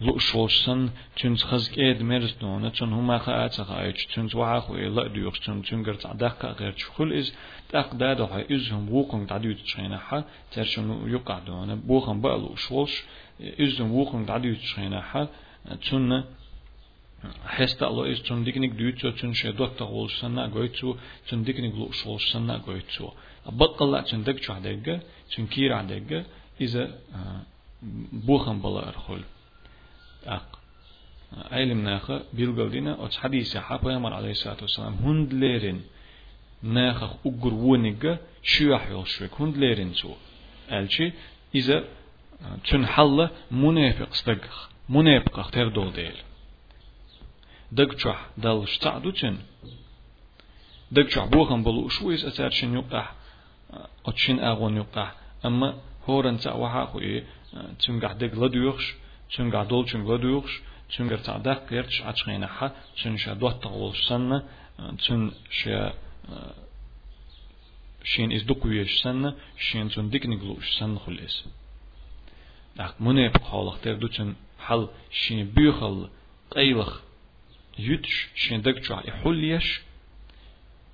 لو 0.01 0.19
شولسن 0.19 0.91
تون 1.17 1.37
خزك 1.37 1.79
ايد 1.79 2.03
مرز 2.03 2.33
دونا 2.41 2.69
تون 2.69 2.93
هما 2.93 3.19
خاات 3.19 3.61
خايش 3.61 4.07
تون 4.07 4.29
زوعا 4.29 4.61
خو 4.61 4.77
لا 4.77 5.09
ديوخ 5.09 5.39
تون 5.39 5.63
تون 5.63 5.85
قرت 5.85 6.07
عداك 6.07 6.45
غير 6.45 6.75
شخل 6.77 7.13
از 7.13 7.33
تاق 7.69 7.95
دادو 7.95 8.25
هاي 8.25 8.57
ازهم 8.57 8.89
ووقن 8.89 9.27
تعديو 9.27 9.55
تشخينا 9.55 9.99
حا 9.99 10.25
ترشن 10.53 11.09
يقع 11.09 11.39
دونا 11.39 11.75
بوخن 11.75 12.21
بقلو 12.21 12.57
شولش 12.57 13.05
ازهم 13.61 13.93
ووقن 13.93 14.27
تعديو 14.27 14.55
تشخينا 14.55 15.01
حا 15.01 15.29
تون 15.91 16.25
حستا 17.47 17.87
الله 17.89 18.13
إز 18.13 18.23
تون 18.23 18.45
ديكنيك 18.45 18.71
ديوتو 18.71 19.11
تون 19.11 19.33
شدوت 19.35 19.79
تغول 19.79 20.11
سنة 20.11 20.43
قويتو 20.55 20.97
تون 21.29 21.43
ديكنيك 21.45 21.75
لو 21.75 21.91
شول 21.91 22.21
سنة 22.21 22.55
قويتو 22.67 23.11
بقلا 23.47 24.01
تون 24.01 24.23
دك 24.25 24.43
شو 24.43 24.53
عدقة 24.53 25.01
تون 25.33 25.47
كير 25.47 25.73
عدقة 25.73 26.25
إذا 26.61 26.99
بوخن 28.13 28.59
بلا 28.61 28.89
أرخل 28.89 29.23
أق 30.27 30.49
علم 31.53 31.81
ناخا 31.85 32.23
بيلغالدينا 32.33 33.05
أتش 33.05 33.19
حديث 33.19 33.57
حابا 33.57 33.93
يمر 33.93 34.13
عليه 34.15 34.31
الصلاة 34.31 34.61
والسلام 34.63 34.95
هند 34.95 35.33
ليرين 35.35 35.83
ناخا 36.63 37.07
أقر 37.27 37.55
ونقا 37.55 38.19
شيوح 38.43 38.91
يلشوك 38.91 39.41
هند 39.41 39.57
ليرين 39.57 39.93
سو 39.93 40.15
ألشي 40.73 41.13
إذا 41.55 41.85
تون 42.69 42.87
حل 42.87 43.29
منافق 43.51 44.11
استقخ 44.11 44.71
منافق 44.89 45.39
اختار 45.39 45.69
دول 45.69 45.93
ديل 45.93 46.17
دقشح 47.77 48.19
دل 48.43 48.65
شتعدو 48.65 49.11
تن 49.11 49.37
دقشح 50.97 51.25
بوخن 51.25 51.63
بلو 51.63 51.89
شو 51.89 52.11
إز 52.11 52.25
أتارشن 52.25 52.85
أتشن 54.07 54.39
أغون 54.39 54.77
يقع 54.77 55.11
أما 55.45 55.75
هورن 56.09 56.37
تا 56.37 56.57
وها 56.57 56.87
خو 56.87 56.99
ای 56.99 57.23
چون 57.79 57.99
گه 57.99 58.13
دگ 58.15 58.35
لدوخش 58.35 58.95
گه 59.39 59.65
دول 59.65 59.85
چون 59.85 60.03
لدوخش 60.07 60.61
چون 60.89 61.09
گر 61.09 61.17
تا 61.17 61.39
دق 61.39 61.71
گرتش 61.71 62.03
اچخینه 62.03 62.47
ها 62.47 62.71
چون 62.95 63.17
شا 63.17 63.35
دوت 63.35 63.61
تغولش 63.61 64.07
سنه 64.09 64.43
چون 64.99 65.33
شا 65.51 65.93
شين 68.05 68.33
إز 68.33 68.47
دقويش 68.47 69.03
سنة 69.03 69.35
شين 69.57 69.89
چون 69.89 70.09
ديك 70.09 70.27
نقلوش 70.27 70.79
سنة 70.79 70.99
خلص 70.99 71.45
دق 72.79 72.95
مني 73.01 73.29
بقالخ 73.29 73.79
تردو 73.81 74.09
چون 74.09 74.37
حل 74.59 74.87
شين 75.11 75.51
بيخل 75.57 76.09
قيلخ 76.51 77.01
يتش 77.89 78.53
دق 78.53 78.79
چوح 78.81 79.07
يحليش 79.07 79.81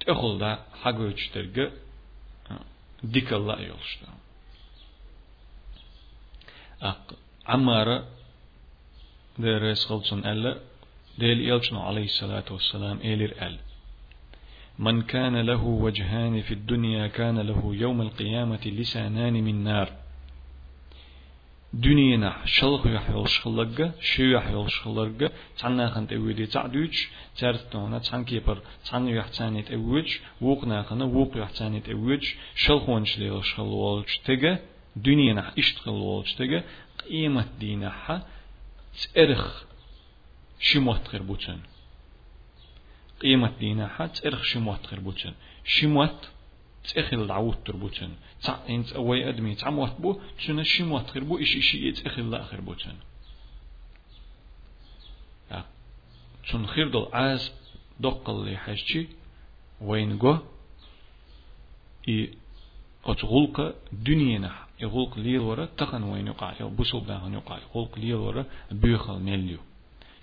تأخل 0.01 0.39
دا 0.39 0.51
حقوش 0.83 1.29
ترقى 1.29 1.67
ديك 3.03 3.33
الله 3.33 3.61
يولش 3.61 3.99
دا 4.03 4.09
عمارة 7.47 8.07
درس 9.39 9.87
خلصن 9.87 10.19
ألا 10.27 10.61
ديل 11.19 11.41
يلشن 11.41 11.77
عليه 11.77 12.05
الصلاة 12.05 12.45
والسلام 12.51 13.01
إيلر 13.05 13.33
أل 13.43 13.59
من 14.79 15.03
كان 15.03 15.37
له 15.37 15.65
وجهان 15.65 16.43
في 16.43 16.55
الدنيا 16.55 17.07
كان 17.07 17.39
له 17.39 17.75
يوم 17.75 18.01
القيامة 18.03 18.65
لسانان 18.67 19.33
من 19.33 19.65
نار 19.65 19.93
дүниені 21.83 22.31
шылық 22.49 22.87
яхвелшқылығы 22.89 23.87
шу 24.01 24.27
яхвелшқылығы 24.31 25.29
чаннахан 25.61 26.07
тәуеде 26.09 26.47
чадуч 26.49 27.03
чартона 27.37 28.01
чанкепр 28.01 28.63
чан 28.89 29.09
яхчани 29.13 29.65
тәуч 29.69 30.21
уқнахана 30.41 31.05
уқ 31.05 31.37
яхчани 31.37 31.83
тәуч 31.85 32.25
шылхоншле 32.55 33.29
шылволч 33.51 34.21
тегі 34.25 34.57
дүниені 34.97 35.45
иштқылволч 35.61 36.37
теге 36.39 36.65
қимат 37.03 37.59
динаха 37.61 38.23
церх 38.95 39.67
шимотқыр 40.59 41.23
бучын 41.23 41.61
қимат 43.21 43.59
динаха 43.59 44.09
церх 44.09 44.45
шимотқыр 44.45 45.01
бучын 45.01 45.35
шимот 45.65 46.31
تأخل 46.95 47.27
دعوت 47.27 47.67
تربوتن 47.67 48.11
تع 48.43 48.59
انت 48.69 48.93
اوي 48.93 49.29
ادمي 49.29 49.55
تعموت 49.55 50.01
بو 50.01 50.21
تشنا 50.39 50.63
شموت 50.63 51.11
غير 51.11 51.25
بو 51.25 51.39
إيش 51.39 51.57
إيش 51.57 51.75
يتأخل 51.75 52.31
لا 52.31 52.43
غير 52.43 52.61
بوتن 52.61 52.95
تون 56.51 56.67
خير 56.67 56.89
دول 56.89 57.09
عاز 57.13 57.53
دقل 58.01 58.45
لي 58.45 58.57
حاجتي 58.57 59.09
وين 59.81 60.19
جو 60.19 60.39
اي 62.09 62.31
أتغلق 63.05 63.75
دنيا 63.93 64.53
يغلق 64.81 65.19
ليل 65.19 65.39
ورا 65.39 65.65
تقن 65.65 66.03
وين 66.03 66.27
يقع 66.27 66.53
بوصل 66.61 67.01
بان 67.01 67.35
يقع 67.35 67.59
يغلق 67.59 67.99
ليل 67.99 68.15
ورا 68.15 68.45
بيخل 68.71 69.19
مليو 69.19 69.59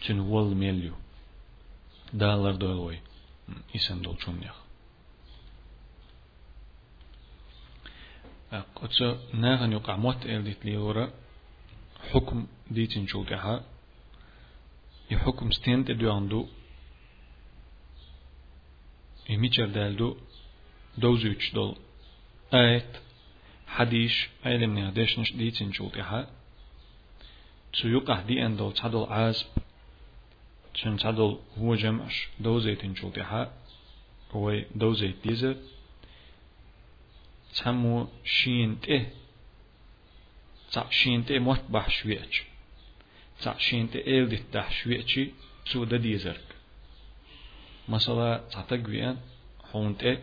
تن 0.07 0.19
ول 0.19 0.55
مليو 0.55 0.93
دالر 2.13 2.51
دولوي 2.51 2.99
إسن 3.75 4.01
دول 4.01 4.15
شمنيخ 4.21 4.62
قدس 8.53 9.01
ناغن 9.33 9.71
يقع 9.71 9.95
موت 9.95 10.25
إلدت 10.25 10.65
ليورا 10.65 11.11
حكم 12.11 12.47
ديتن 12.71 13.07
شوتها 13.07 13.63
يحكم 15.11 15.51
ستين 15.51 15.85
تدو 15.85 16.11
عندو 16.11 16.47
يميشر 19.29 19.67
دالدو 19.67 20.17
دوزوش 20.97 21.53
دول 21.53 21.75
آيت 22.53 22.91
حديش 23.67 24.29
علم 24.45 24.79
نهدش 24.79 25.19
نش 25.19 25.33
ديتن 25.33 25.71
شوتها 25.71 26.29
تسيقع 27.73 28.21
دي 28.21 28.45
أن 28.45 28.57
دول 28.57 28.73
عازب 29.09 29.45
تشن 30.73 30.97
تعدل 30.97 31.39
هو 31.57 31.75
جمعش 31.75 32.27
دوزيتن 32.39 32.95
شوتها 32.95 33.53
هو 34.31 34.61
دوزيت 34.75 35.15
ديزر 35.27 35.55
تسمو 37.53 38.07
شين 38.25 38.79
ته 38.79 39.05
تع 40.71 40.89
شين 40.89 41.25
ته 41.25 41.39
موت 41.39 41.61
بح 41.69 41.89
شويتش 41.89 42.43
تع 43.41 43.57
شين 43.57 43.91
ته 43.91 43.99
إل 43.99 44.29
دي 44.29 44.37
تح 44.53 44.71
شويتشي 44.71 45.31
تسو 45.65 45.83
دا 45.83 45.97
ديزرك 45.97 46.47
مثلا 47.89 48.41
تعتقويان 48.51 49.17
حون 49.71 49.97
ته 49.97 50.17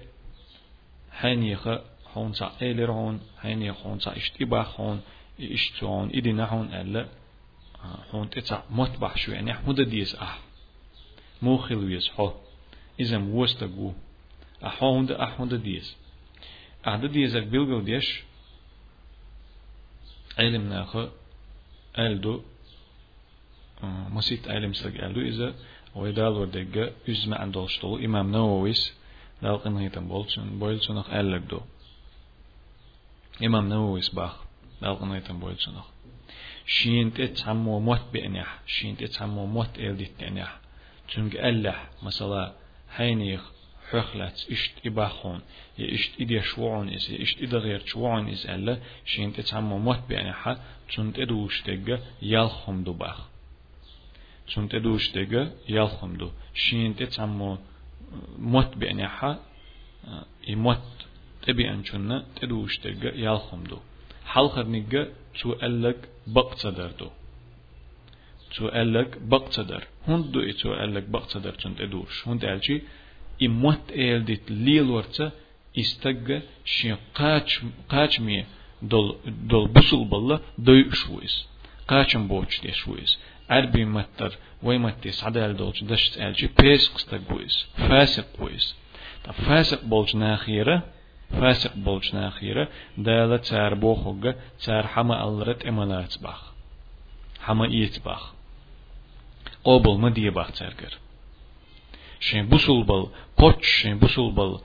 حانيخ 1.13 1.69
حون 2.15 2.33
تع 2.33 2.51
إلر 2.63 2.93
حون 2.93 3.21
حانيخ 3.43 3.75
حون 3.83 3.99
تع 3.99 4.17
اشتباه 4.17 4.63
حون 4.63 5.01
اشتون 5.41 6.11
إدي 6.15 6.33
نحون 6.33 6.75
ألا 6.75 7.09
حون 8.11 8.31
ته 8.31 8.41
تع 8.41 8.63
موت 8.71 9.17
شوي 9.17 9.35
يعني 9.35 9.55
حمود 9.55 9.81
ديز 9.81 10.17
أح 10.17 10.39
مو 11.43 11.57
خلويس 11.57 12.09
حو 12.09 12.33
إذا 13.01 13.19
موستقو 13.19 13.93
أحون 14.65 15.07
دا 15.07 15.25
أحون 15.25 15.49
دا 15.49 15.57
ديز 15.57 15.97
أعدد 16.88 17.16
يزك 17.16 17.44
بيلغو 17.44 17.80
ديش 17.80 18.24
علم 20.38 20.70
ناخو 20.70 21.08
ألدو 22.00 22.42
مسيت 23.84 24.48
علم 24.48 24.74
سرق 24.74 25.04
ألدو 25.04 25.22
إذا 25.22 25.56
ويدال 25.96 26.34
وردقة 26.34 26.92
أزمع 27.10 27.38
عن 27.38 27.52
دولشتو 27.52 27.98
إمام 27.98 28.32
نوويس 28.32 28.94
دالقن 29.42 29.78
هيتن 29.78 30.08
بولشن 30.08 30.60
بولشنخ 30.60 31.10
ألق 31.10 31.44
دو 31.50 31.62
إمام 33.44 33.70
نوويس 33.70 34.10
باخ 34.10 34.36
دالقن 34.82 35.12
هيتن 35.12 35.40
بولشنخ 35.40 35.86
شين 36.66 37.14
تتعمو 37.14 37.80
موت 37.80 38.02
بأنيح 38.14 38.60
شين 38.68 38.98
تتعمو 38.98 39.46
موت 39.46 39.80
إلدت 39.80 40.12
تأنيح 40.20 40.60
تنق 41.14 41.34
ألح 41.46 41.90
مثلا 42.04 42.54
هينيخ 42.96 43.52
حخلت 43.91 44.47
اشت 44.51 44.73
إباخون 44.87 45.41
اشت 45.81 46.21
إدي 46.21 46.43
شوعون 46.43 46.89
إس 46.89 47.11
اشت 47.11 47.43
إدي 47.43 47.57
غير 47.57 47.81
شوعون 47.87 48.29
إس 48.29 48.47
ألا 48.47 48.79
شين 49.05 49.33
تتعمو 49.33 49.79
موت 49.79 50.03
بأني 50.09 50.33
حا 50.33 50.53
تون 50.93 51.13
تدوش 51.13 51.61
تيجا 51.63 51.97
يالخم 52.23 52.83
دو 52.85 52.93
باخ 52.93 53.19
تون 54.55 54.69
تدوش 54.69 55.09
تيجا 55.09 55.53
يالخم 55.69 56.17
دو 56.17 56.31
شين 56.55 56.97
تتعمو 56.97 57.59
موت 58.39 58.77
بأني 58.77 59.09
حا 59.09 59.39
يموت 60.49 60.91
تبي 61.43 61.71
أنشنا 61.71 62.27
تدوش 62.37 62.79
تيجا 62.79 63.11
يالخم 63.15 63.65
دو 63.65 63.79
حلقة 64.33 64.63
نيجا 64.63 65.03
تو 65.41 65.53
ألك 65.53 66.09
بقصدر 66.27 66.91
دو 66.99 67.11
تو 68.55 68.69
ألك 68.69 69.11
بقصدر 69.31 69.83
هندو 70.09 70.41
إتو 70.41 70.75
ألك 70.75 71.03
بقصدر 71.03 71.55
تون 71.61 71.77
تدوش 71.77 72.29
هند 72.29 72.45
ألشي 72.45 72.83
immat 73.47 73.85
e 74.01 74.03
eldit 74.13 74.45
lilwarca 74.65 75.27
istagga 75.83 76.39
şin 76.75 76.97
qaç 77.19 77.49
qaçmi 77.93 78.41
dol 78.93 79.09
dol 79.51 79.67
busul 79.77 80.03
balla 80.13 80.37
doy 80.67 80.83
şuis 81.01 81.35
qaçın 81.91 82.23
boç 82.33 82.51
de 82.65 82.73
şuis 82.81 83.13
erbi 83.57 83.85
mattar 83.97 84.33
ve 84.67 84.79
matti 84.85 85.11
sadal 85.21 85.53
dolç 85.61 85.79
daşt 85.91 86.13
elçi 86.27 86.47
pes 86.59 86.83
qıstag 86.95 87.23
bois 87.31 87.55
fasik 87.87 88.29
bois 88.39 88.67
ta 89.25 89.31
fasik 89.45 89.83
bolç 89.93 90.11
naxira 90.25 90.77
fasik 91.39 91.75
bolç 91.87 92.07
naxira 92.19 92.65
dala 93.07 93.39
çar 93.49 93.73
boxuga 93.85 94.33
çar 94.65 94.85
hama 94.95 95.17
alrat 95.27 95.61
emanat 95.71 96.13
bax 96.25 96.41
hama 97.47 97.67
yet 97.79 97.97
bax 98.07 98.23
qobulma 99.67 100.09
diye 100.17 100.31
bax 100.39 100.49
çargır 100.59 100.93
شين 102.20 102.46
بوسول 102.48 102.84
بل 102.84 103.06
قوتش 103.38 103.68
شين 103.68 104.00
بوسول 104.00 104.32
بل 104.32 104.60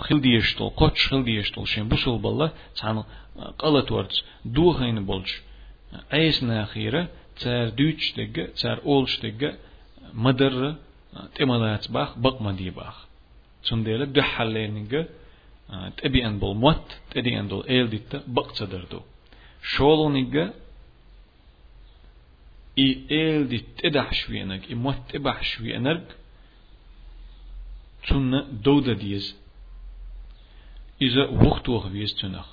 خل 0.00 0.20
ديشتول 0.20 0.68
قوتش 0.68 1.06
خل 1.08 1.24
ديشتول 1.24 1.68
شين 1.68 1.88
بوسول 1.88 2.18
بل 2.18 2.50
تان 2.76 3.04
قلت 3.58 3.92
ورد 3.92 4.12
دو 4.44 4.72
هين 4.72 5.04
بولج 5.06 5.30
ايس 6.12 6.42
ناخيرة 6.42 7.08
تار 7.40 7.68
دوتش 7.68 8.12
دقة 8.12 8.46
تار 8.46 8.80
اولش 8.84 9.20
دقة 9.20 9.54
مدر 10.14 10.74
تمالات 11.34 11.90
باخ 11.90 12.18
بق 12.18 12.42
مدي 12.42 12.70
باخ 12.70 13.06
تنديلا 13.64 14.04
دو 14.04 14.22
حلينيغا 14.22 15.06
تبي 15.96 16.26
ان 16.26 16.38
بول 16.38 16.56
موت 16.56 16.86
تدي 17.10 17.40
ان 17.40 17.48
دول 17.48 17.66
ايل 17.66 17.90
ديتا 17.90 18.22
بق 18.26 18.52
تدردو 18.52 19.00
شولونيغا 19.62 20.52
اي 22.78 23.44
ايل 28.12 28.44
ديت 28.44 28.44
تدح 28.44 28.44
شوينك 28.44 28.44
اي 28.46 28.46
موت 28.46 28.46
تبح 28.46 28.50
شوينك 28.50 28.54
تون 28.54 28.60
دودا 28.62 28.92
ديز 28.92 29.36
إذا 31.02 31.24
وقت 31.46 31.68
وقت 31.68 31.90
بيز 31.90 32.14
تنخ 32.14 32.46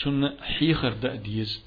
تون 0.00 0.30
حيخر 0.40 0.92
دا 0.92 1.14
ديز 1.14 1.64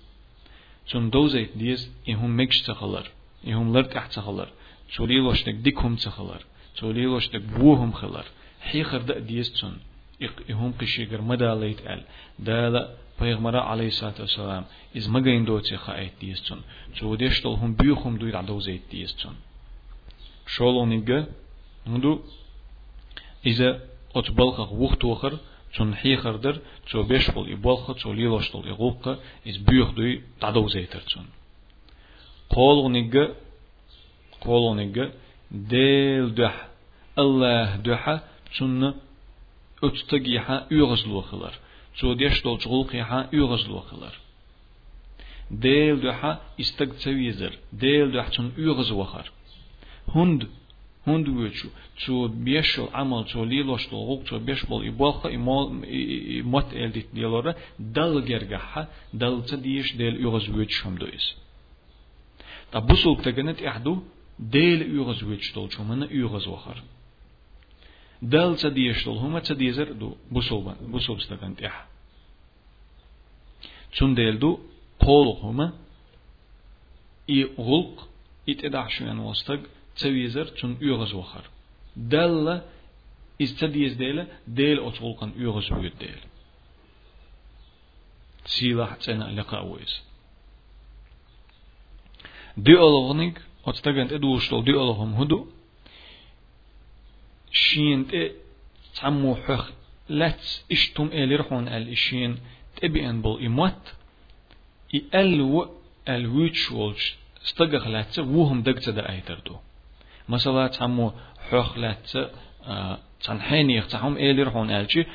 تون 0.89 1.09
دوزيت 1.09 1.57
ديز 1.57 1.91
إهم 2.09 2.39
مكش 2.39 2.61
تخلر 2.61 3.11
إهم 3.47 3.77
لرك 3.77 3.97
أح 3.97 4.07
تخلر 4.07 4.49
تولي 4.95 5.17
لوشتك 5.17 5.53
ديكهم 5.53 5.95
تخلر 5.95 6.45
تولي 6.77 7.03
لوشتك 7.03 7.41
بوهم 7.41 7.91
خلر 7.91 8.25
حيخر 8.61 9.01
دا 9.01 9.19
ديز 9.19 9.51
تون 9.53 9.77
إهم 10.49 10.73
قشيقر 10.79 11.21
مداليت 11.21 11.81
أل 11.87 12.01
دالا 12.39 13.01
پیغمبر 13.21 13.55
علیه 13.55 13.85
الصلاة 13.85 14.19
والسلام 14.19 14.65
از 14.95 15.09
مگین 15.09 15.43
دوتی 15.43 15.77
خواهد 15.77 16.11
دیستون 16.19 16.59
چو 16.93 17.15
دیشتل 17.15 17.55
هم 17.55 17.73
بیوخم 17.73 18.17
دوید 18.17 18.35
عدوزیت 18.35 18.89
دیستون 18.89 19.35
شولونیگه 20.45 21.27
هندو 21.87 22.23
إذا 23.45 23.79
أتبلغ 24.15 24.73
وقت 24.73 25.05
وخر 25.05 25.37
چون 25.71 25.93
حيخر 25.93 26.35
در 26.35 26.55
چو 26.85 27.03
بيشبل 27.03 27.49
يبلغ 27.49 27.93
چو 27.93 28.13
ليلوشتل 28.13 28.67
يغوق 28.67 29.07
إز 29.47 29.57
بيوخ 29.57 29.91
دوي 29.91 30.21
تعدو 30.41 30.67
زيتر 30.67 30.99
چون 30.99 31.25
قولو 32.49 32.89
نيجا 32.89 33.35
قولو 34.41 34.73
نيجا 34.73 35.11
ديل 35.51 36.35
دح 36.35 36.67
الله 37.19 37.75
دحا 37.75 38.19
چون 38.55 38.93
أتتقيها 39.83 40.67
يغزلو 40.71 41.21
خلر 41.21 41.53
چو 41.97 42.13
ديشتل 42.13 42.57
چغلقيها 42.57 43.29
يغزلو 43.33 43.79
خلر 43.79 44.13
ديل 45.51 46.01
دحا 46.01 46.41
استق 46.59 46.89
تسويزر 46.95 47.53
ديل 47.73 48.11
دح 48.11 48.29
چون 48.29 48.53
يغزو 48.57 49.03
خر 49.03 49.31
هند 50.15 50.47
هند 51.06 51.28
وچو 51.28 51.68
تو 52.06 52.28
بيش 52.28 52.78
العمل 52.78 53.24
تو 53.24 53.44
ليلوش 53.44 53.92
لغوك 53.92 54.22
تو 54.28 54.38
بيش 54.38 54.64
بول 54.64 54.86
إبوالخ 54.88 55.26
إموت 55.26 56.68
إلدت 56.72 57.06
ديلورا 57.14 57.54
دل 57.78 58.24
جرجحة 58.24 58.88
دل 59.14 59.44
تديش 59.44 59.96
ديل 59.96 60.14
يغز 60.24 60.48
وچهم 60.50 60.94
دويس 60.98 61.26
تا 62.72 62.78
بسول 62.78 63.16
تغنت 63.22 63.62
إحدو 63.62 64.02
ديل 64.38 64.80
يغز 64.96 65.22
وچ 65.24 65.54
دولشو 65.54 65.82
من 65.84 66.08
يغز 66.10 66.48
وخر 66.48 66.82
دل 68.22 68.56
تديش 68.56 69.04
دول 69.04 69.16
هما 69.16 69.40
تديزر 69.40 69.92
دو 69.92 70.16
بسول 70.32 70.74
بسول 70.92 71.16
استغنت 71.16 71.62
إح 71.62 71.86
تون 73.98 74.14
ديل 74.14 74.38
دو 74.38 74.58
قولو 75.00 75.32
هما 75.32 75.72
إي 77.30 77.44
غلق 77.58 78.08
إتدعشو 78.48 79.04
أن 79.04 79.18
وستق 79.18 79.60
تسويزر 79.96 80.46
تون 80.46 80.78
يغز 80.80 81.14
وخر. 81.14 81.44
دل 81.96 82.60
استديز 83.42 83.94
ديلا 83.94 84.26
ديل 84.48 84.86
أتغلقن 84.86 85.32
يغز 85.36 85.72
بيد 85.72 85.98
ديل. 85.98 86.20
سيلاح 88.44 88.94
تسنا 88.94 89.24
لقاء 89.24 89.66
ويس 89.66 90.02
دي 92.56 92.72
ألغنك 92.72 93.42
أتستغن 93.66 94.08
تدوشتل 94.08 94.64
دي 94.64 94.70
ألغم 94.70 95.14
هدو. 95.14 95.46
شين 97.52 98.08
تي 98.08 98.32
تعمو 98.94 99.36
حخ 99.36 99.72
لاتس 100.08 100.64
إشتم 100.72 101.06
إلي 101.06 101.36
رحون 101.36 101.68
الاشين 101.68 102.38
تبين 102.76 103.22
بل 103.22 103.44
إموت 103.46 103.94
إي 104.94 105.04
ألو 105.14 105.70
الويتش 106.08 106.72
والش 106.72 107.14
استغخ 107.44 107.86
لاتس 107.86 108.18
وهم 108.18 108.62
دقت 108.62 108.88
دا 108.88 109.12
أيتردو 109.12 109.56
مثلا 110.29 110.67
تعمو 110.67 111.11
حخ 111.49 111.77
لاتس 111.77 112.17
تان 113.23 113.41
حيني 113.41 113.75
يختهم 113.75 114.17
إيلر 114.17 114.49
هون 114.49 114.71
ألشي 114.71 115.05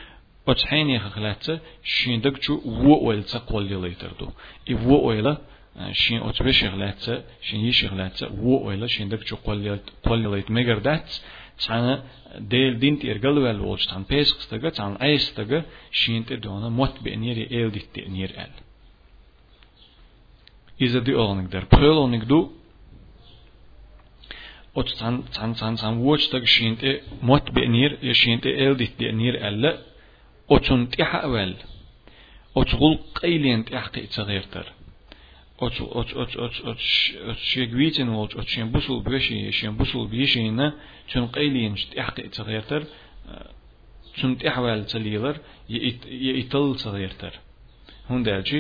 أتس 0.49 0.65
حيني 0.65 0.99
خلاتة 0.99 1.59
شيندك 1.83 2.41
جو 2.45 2.61
وو 2.65 3.09
ويل 3.09 3.23
تقول 3.23 3.73
يليتردو 3.73 4.29
إي 4.69 4.75
وو 4.75 5.09
ويلا 5.09 5.39
شين 5.93 6.23
أتس 6.23 6.43
بيش 6.43 6.65
خلاتة 6.65 7.23
شين 7.43 7.61
يش 7.61 7.87
خلاتة 7.87 8.43
وو 8.43 8.69
ويلا 8.69 8.87
شيندك 8.87 9.25
جو 9.29 9.37
قول 9.37 9.79
قول 10.05 10.25
يليت 10.25 10.51
ميجر 10.51 10.79
دات 10.79 11.17
تانا 11.67 12.05
ديل 12.39 12.79
دينت 12.79 13.05
إرجل 13.05 13.39
ويل 13.39 13.61
وولش 13.61 13.87
تان 13.87 14.03
بيسك 14.03 14.37
استجا 14.39 14.69
تان 14.69 14.97
أيس 14.97 15.29
استجا 15.29 15.65
شينت 15.91 16.33
دونا 16.33 16.69
موت 16.69 17.03
بإنير 17.05 17.37
إيل 17.51 17.71
ديت 17.71 17.99
إنير 17.99 18.31
إل 18.31 18.53
إذا 20.81 20.99
دي 20.99 21.15
أولنك 21.15 21.53
در 21.53 21.65
بخيل 21.65 21.85
أولنك 21.85 22.25
دو 22.25 22.51
och 24.74 24.88
tan 25.00 25.24
tan 25.24 25.56
tan 25.56 25.78
tan 25.78 26.00
watch 26.00 26.30
tag 26.32 26.48
shinte 26.48 27.00
mot 27.22 27.46
benir 27.54 27.98
ya 28.02 28.14
shinte 28.14 28.50
eldit 28.50 28.98
benir 28.98 29.44
alla 29.44 29.72
ochun 30.48 30.88
tiha 30.88 31.28
wel 31.28 31.56
ochgul 32.56 32.98
qaylent 33.14 33.68
yaqi 33.72 34.08
tsagirtar 34.08 34.66
och 35.58 35.82
och 35.82 36.12
och 36.22 36.36
och 36.44 36.56
och 36.70 36.80
och 37.30 37.38
shegwiten 37.38 38.10
och 38.10 38.34
och 38.36 38.48
shen 38.48 38.72
busul 38.72 39.04
beshi 39.04 39.52
shen 39.52 39.78
busul 39.78 40.08
beshi 40.08 40.52
na 40.52 40.72
chun 41.08 41.28
qaylin 41.36 41.76
yaqi 41.96 42.30
tsagirtar 42.30 42.84
chun 44.16 44.36
tiha 44.36 44.62
wel 44.62 44.86
tsalilar 44.86 45.36
ya 45.68 46.34
ital 46.42 46.76
tsagirtar 46.76 47.34
hundaji 48.08 48.60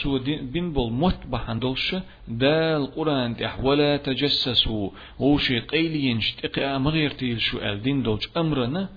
سو 0.00 0.18
بين 0.52 0.72
بول 0.72 0.92
موت 0.92 1.26
بحندلش 1.26 1.96
دا 2.28 2.76
القرآن 2.76 3.36
تح 3.36 3.60
ولا 3.60 3.96
تجسسوا 3.96 4.90
وشي 5.18 5.60
قيلين 5.60 6.20
شتقى 6.20 6.80
مغير 6.80 7.10
تيل 7.10 7.40
شو 7.40 7.74
دين 7.74 8.02
دولج 8.02 8.26
أمرنا 8.36 8.88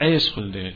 عيس 0.00 0.30
خل 0.30 0.52
ديل. 0.52 0.74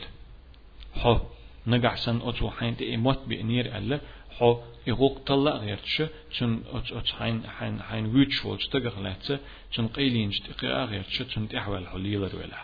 حو 0.95 1.19
نقع 1.67 1.95
سن 1.95 2.21
أتو 2.23 2.49
حين 2.49 2.77
تي 2.77 2.97
موت 2.97 3.19
بإنير 3.27 3.77
ألا 3.77 3.99
حو 4.37 4.57
يغوق 4.87 5.19
طلع 5.25 5.51
غير 5.51 5.77
تش 5.77 6.03
تن 6.39 6.61
أت 6.73 6.91
أت 6.91 7.07
حين 7.07 7.43
حين 7.49 7.81
حين 7.81 8.05
ويتش 8.15 8.45
ولج 8.45 8.65
تقغلاتse 8.65 9.33
تن 9.75 9.87
قيلين 9.87 10.31
شتقى 10.31 10.85
غير 10.85 11.03
تش 11.03 11.17
تن 11.17 11.47
تحول 11.49 11.87
حليلر 11.87 12.35
ولا 12.35 12.61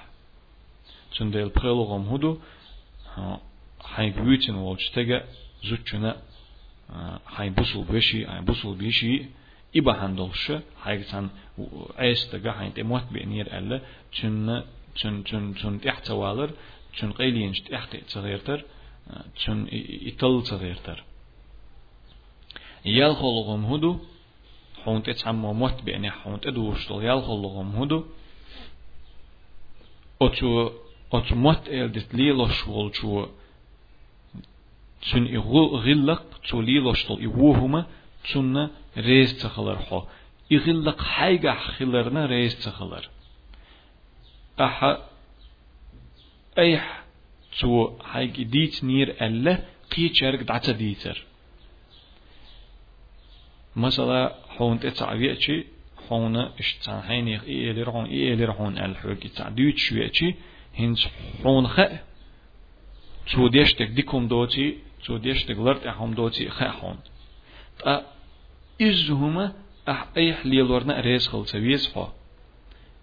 تن 1.18 1.32
ديل 1.32 1.50
بخلغم 1.50 2.04
هدو 2.08 2.38
حين 3.16 3.38
بيوتين 3.98 4.56
والشتجا 4.56 5.26
زوجنا 5.64 6.22
حين 7.26 7.54
بوصل 7.54 7.84
بشي 7.84 8.28
حين 8.28 8.46
بوصل 8.46 8.76
بشي 8.76 9.26
إبا 9.76 10.06
هندلش 10.06 10.52
حين 10.84 11.04
سان 11.04 11.30
عيستجا 11.98 12.52
حين 12.52 12.74
تموت 12.74 13.04
بإنير 13.12 13.58
ألا 13.58 13.82
تشن 14.12 14.64
تشن 14.96 15.24
تشن 15.24 15.54
تشن 15.54 15.82
تحت 15.82 16.12
والر 16.12 16.52
تشن 16.94 17.12
قيلين 17.12 17.54
تحت 17.54 17.96
تغيرتر 17.96 18.60
تشن 19.36 19.68
يتل 20.10 20.44
تغيرتر 20.50 21.04
يال 22.86 23.16
خلقهم 23.16 23.66
هدو 23.66 24.00
حونت 24.84 25.10
تسمى 25.10 25.54
موت 25.54 25.82
بإني 25.82 26.12
حونت 26.12 26.48
دوشتل 26.48 27.04
يال 27.04 27.22
خلقهم 27.24 27.76
هدو 27.76 28.06
أتو 30.22 30.72
أتو 31.14 31.36
موت 31.36 31.68
إلدت 31.68 32.16
ليلوش 32.16 32.68
والشو 32.68 33.26
تون 35.12 35.36
إغلق 35.36 36.24
تولي 36.50 36.80
لشتل 36.80 37.24
إوهما 37.26 37.86
تون 38.34 38.70
ريز 38.98 39.44
تخلر 39.44 39.76
خو. 39.76 40.02
إغلق 40.52 41.02
حاجة 41.02 41.54
خلرنا 41.56 42.26
ريز 42.26 42.66
تخلر 42.66 43.10
أح 44.62 44.98
أيح 46.58 47.04
تو 47.60 48.00
حاجة 48.00 48.44
ديت 48.44 48.84
نير 48.84 49.16
ألا 49.22 49.60
قيتشارك 49.96 50.40
دعتا 50.44 50.72
ديتر 50.72 51.24
مثلا 53.76 54.36
حون 54.50 54.80
تتعبيتشي 54.80 55.66
حون 56.10 56.36
إيه 56.36 57.72
اللي 57.72 58.46
رحون 58.46 58.78
الحوك 58.78 59.26
يتعديوت 59.26 59.78
شويتشي 59.78 60.36
هنس 60.80 61.08
حون 61.44 61.68
خأ 61.68 62.00
تو 63.32 63.48
ديشتك 63.48 63.88
ديكم 63.88 64.28
دوتي 64.28 64.78
شو 65.04 65.18
ديش 65.18 65.44
تقلرت 65.44 65.88
أحهم 65.88 66.14
دوتي 66.14 66.50
خاحون 66.50 66.98
تا 67.80 68.06
إزهما 68.82 69.54
أح 69.90 70.08
أيح 70.18 70.46
ليلورنا 70.46 71.00
ريس 71.00 71.28
خل 71.28 71.48
سويس 71.48 71.88
فا 71.88 72.14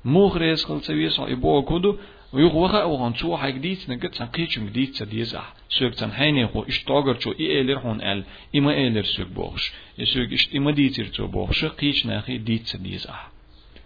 موخ 0.04 0.36
ريس 0.36 0.64
خل 0.64 0.80
سويس 0.82 1.16
فا 1.16 1.32
إبوا 1.32 1.62
كودو 1.62 1.96
ويخ 2.32 2.54
وخا 2.54 2.82
وهان 2.82 3.14
شو 3.14 3.36
حاج 3.36 3.58
ديت 3.58 3.90
نقد 3.90 4.14
سنقيتشم 4.14 4.68
ديت 4.68 4.94
سديز 4.94 5.34
أح. 5.34 5.54
سوك 5.68 5.94
تن 5.94 6.12
حيني 6.12 6.46
خو 6.46 6.62
اشتاغر 6.62 7.18
شو 7.18 7.32
إي 7.40 7.60
إلر 7.60 7.78
هون 7.78 8.02
أل. 8.02 8.24
إما 8.56 8.72
إلر 8.86 9.02
سوك 9.02 9.26
بوخش 9.26 9.72
يسوك 9.98 10.32
اشت 10.32 10.54
إما 10.54 10.70
ديتر 10.70 11.06
تو 11.06 11.26
بوخش 11.26 11.64
قيش 11.64 12.06
ناخي 12.06 12.38
ديت 12.38 12.66
سديز 12.66 13.06
أح. 13.06 13.30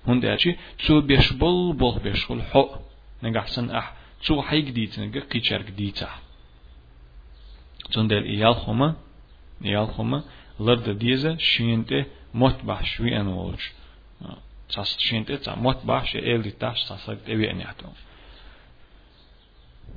هون 0.08 0.20
داشي 0.20 0.56
تو 0.86 1.00
بيشبل 1.00 1.72
بول 1.72 1.98
بيشبل 1.98 2.42
حق. 2.42 2.70
نقحسن 3.22 3.70
أح. 3.70 3.94
تو 4.26 4.42
حيك 4.42 4.64
ديت 4.64 4.98
نقد 5.00 5.18
قيشارك 5.18 5.70
ديت 5.70 6.02
sondern 7.95 8.24
ialchoma, 8.36 8.88
ialchoma, 9.62 10.18
lerde 10.59 10.95
diese 11.05 11.30
schiente 11.38 11.99
motbach 12.32 12.84
schwien 12.92 13.28
wolch. 13.36 13.66
Das 14.74 14.88
schiente 14.99 15.38
za 15.45 15.57
motbach 15.57 16.07
she 16.07 16.18
elitash 16.18 16.82
sasagt 16.86 17.28
evieniato. 17.28 17.88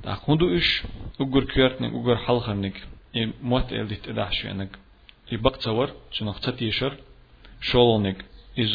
Da 0.02 0.16
kundu 0.24 0.46
ish 0.58 0.84
ugur 1.18 1.44
kürtnik 1.46 1.92
ugur 1.98 2.18
halcharnik 2.26 2.76
i 3.12 3.32
mot 3.40 3.72
elit 3.72 4.06
edah 4.06 4.30
schwenig. 4.32 4.70
I 5.30 5.36
baktsawar 5.36 5.90
chunach 6.14 6.40
tsatishar 6.40 6.92
sholnik 7.60 8.24
iz 8.56 8.74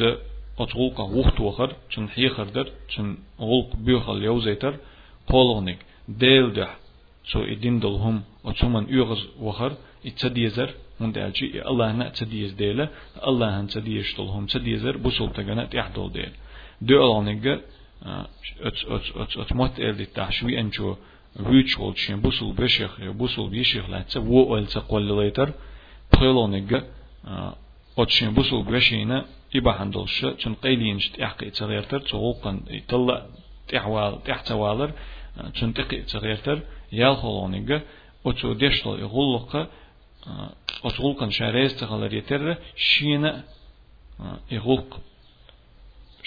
отгулка 0.57 1.03
ухтуахар 1.03 1.75
чын 1.89 2.09
хихардер 2.09 2.67
чын 2.87 3.17
гулк 3.37 3.75
бюхал 3.75 4.19
яузайтар 4.21 4.79
полоник 5.27 5.79
ده 6.07 6.69
وقت 7.23 7.31
وخر 7.31 7.31
شن 7.31 7.31
حيخردر 7.31 7.31
شن 7.31 7.31
غلق 7.31 7.31
بيوخل 7.31 7.31
يوزيتر 7.31 7.31
قولغنك 7.31 7.31
ديل 7.31 7.31
ده 7.31 7.31
شو 7.31 7.43
إدين 7.43 7.79
دلهم 7.79 8.23
وشومن 8.43 8.85
يغز 8.89 9.27
وخر 9.39 9.73
يتسديزر 10.05 10.73
من 10.99 11.11
دالجي 11.11 11.67
الله 11.67 11.91
نا 11.91 12.09
تسديز 12.09 12.53
ديلا 12.53 12.89
الله 13.27 13.59
هن 13.59 13.67
تسديش 13.67 14.15
دلهم 14.17 14.45
تسديزر 14.45 14.97
بوصل 14.97 15.33
تجنا 15.33 15.65
تيحدل 15.65 16.11
ديل 16.11 16.31
دو 16.81 16.95
ألانيجا 17.05 17.61
ات 18.61 18.77
ات 18.85 19.01
ات 19.15 19.37
ات 19.37 19.53
مات 19.53 19.79
إلدي 19.79 20.05
تحشوي 20.05 20.59
أنجو 20.59 20.95
ريتشول 21.39 21.97
شين 21.97 22.21
بوصل 22.21 22.51
بشيخ 22.51 23.01
بوصل 23.01 23.49
بيشيخ 23.49 23.89
لا 23.89 24.01
تسوو 24.01 24.57
أل 24.57 24.67
تقول 24.67 25.03
ليتر 25.19 25.51
بخيلونيجا 26.13 26.83
ات 27.99 28.09
شين 28.09 28.33
بوصل 28.33 28.63
بشينا 28.63 29.25
إبا 29.55 29.71
هندلش 29.83 30.25
چون 30.25 30.53
قيلينش 30.53 31.09
تحقي 31.09 31.49
تغيرتر 31.49 31.99
yalholoniga 37.01 37.77
ocho 38.29 38.49
deshlo 38.63 38.91
igulluqa 39.05 39.61
oçgulkan 40.87 41.29
şäreste 41.39 41.85
galar 41.91 42.11
yeterre 42.19 42.53
şine 42.91 43.31
igulq 44.57 44.91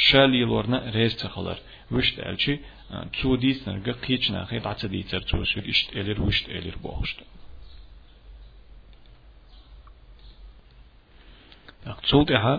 şäl 0.08 0.30
ýyllarna 0.40 0.78
reste 0.96 1.28
galar. 1.34 1.58
Wüşt 1.88 2.18
elçi 2.28 2.54
kudisner 3.18 3.78
ge 3.86 3.94
qiçna 4.06 4.42
qit 4.50 4.64
atsa 4.72 4.86
diýter 4.94 5.22
tuýşyr 5.30 5.64
işt 5.72 5.88
elir 6.00 6.16
wüşt 6.26 6.46
elir 6.56 6.76
boğuşdy. 6.84 7.24
Aqtsult 11.92 12.30
eha 12.36 12.54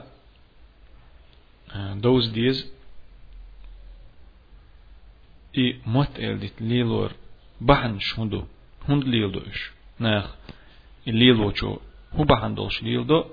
those 2.06 2.28
days 2.38 2.60
i 5.64 5.66
mot 5.86 6.14
eldit 6.28 6.56
lilor 6.62 7.12
bahanš 7.60 8.14
hundu, 8.18 8.46
hund 8.88 9.08
lieldojuši. 9.08 9.72
Nē, 10.04 10.14
lieločo, 11.10 11.78
hu 12.14 12.26
bahandolši 12.30 12.86
lieldo, 12.86 13.24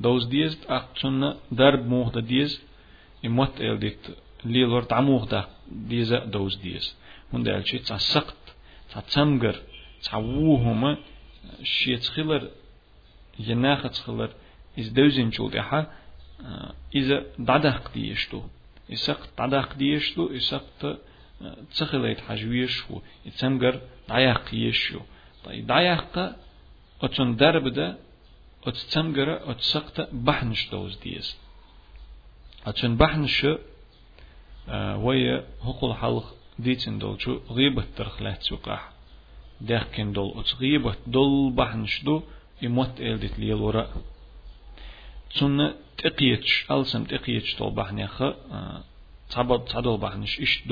daudz 0.00 0.28
diezd, 0.32 0.64
akcunna 0.68 1.34
darb 1.50 1.84
mūhda 1.88 2.22
diezd, 2.24 2.62
i 3.22 3.28
mot 3.28 3.60
eldit 3.60 4.10
lielor 4.46 4.86
tamūhda 4.88 5.44
dieza 5.90 6.22
daudz 6.32 6.56
diezd. 6.62 6.94
Hunda 7.32 7.58
elči, 7.58 7.82
ca 7.84 7.98
sakt, 7.98 8.54
ca 8.92 9.02
camgar, 9.12 9.58
ca 10.06 10.20
wūhuma, 10.22 10.96
šiet 11.66 12.06
schilar, 12.06 12.48
jenāhat 13.38 13.98
schilar, 13.98 14.32
iz 14.78 14.92
deuziņ 14.94 15.32
čuldeha, 15.34 15.82
iz 16.94 17.10
dadaq 17.38 17.90
dieštu. 17.94 18.44
Isaq 18.88 19.26
dadaq 19.36 19.74
диешту 19.76 20.30
isaq 20.32 20.64
ta 20.80 20.94
تخلر 21.40 21.54
يناخ 21.54 21.78
تخلر 21.78 22.12
إز 22.12 22.50
دوزين 22.50 22.68
شو 22.68 22.88
ديها 22.88 22.88
إذا 22.88 22.88
دعدق 22.88 22.90
ديشتو 22.90 22.90
إسق 22.90 22.90
دعدق 22.90 22.90
ديشتو 22.90 22.90
إسق 22.90 22.90
تخليت 22.90 22.90
حجويش 22.90 22.90
هو 22.90 23.00
يتسمجر 23.26 23.80
دعيق 24.08 24.54
يشو 24.54 25.00
طيب 25.44 25.66
دعيق 25.66 26.34
أتون 27.02 27.36
درب 27.36 27.68
ده 27.68 27.96
أت 28.66 28.76
تمجرة 28.76 29.50
أت 29.50 29.60
سقط 29.60 30.08
بحنش 30.12 30.68
دوز 30.70 30.98
ديز 30.98 31.36
أتشن 32.66 32.96
بحنش 32.96 33.46
ويا 34.96 35.46
هقول 35.62 35.94
حلق 35.94 36.34
ديتن 36.58 36.98
دول 36.98 37.20
شو 37.22 37.40
غيبة 37.50 37.84
ترخلات 37.96 38.42
سوقاح 38.42 38.90
داخكن 39.60 40.12
دول 40.12 40.40
أت 40.40 40.54
غيبة 40.60 40.94
دول 41.06 41.52
بحنش 41.52 42.02
دو 42.04 42.22
يموت 42.62 43.00
إلدت 43.00 43.38
ليل 43.38 43.54
وراء 43.54 43.90
تسنة 45.34 45.74
تقيتش 45.98 46.66
ألسم 46.70 47.04
تقيتش 47.04 47.56
دول 47.58 47.70
بحنيخ 47.74 48.22
تعبد 49.30 49.64
تعدل 49.64 49.96
بحنش 49.98 50.40
إش 50.40 50.62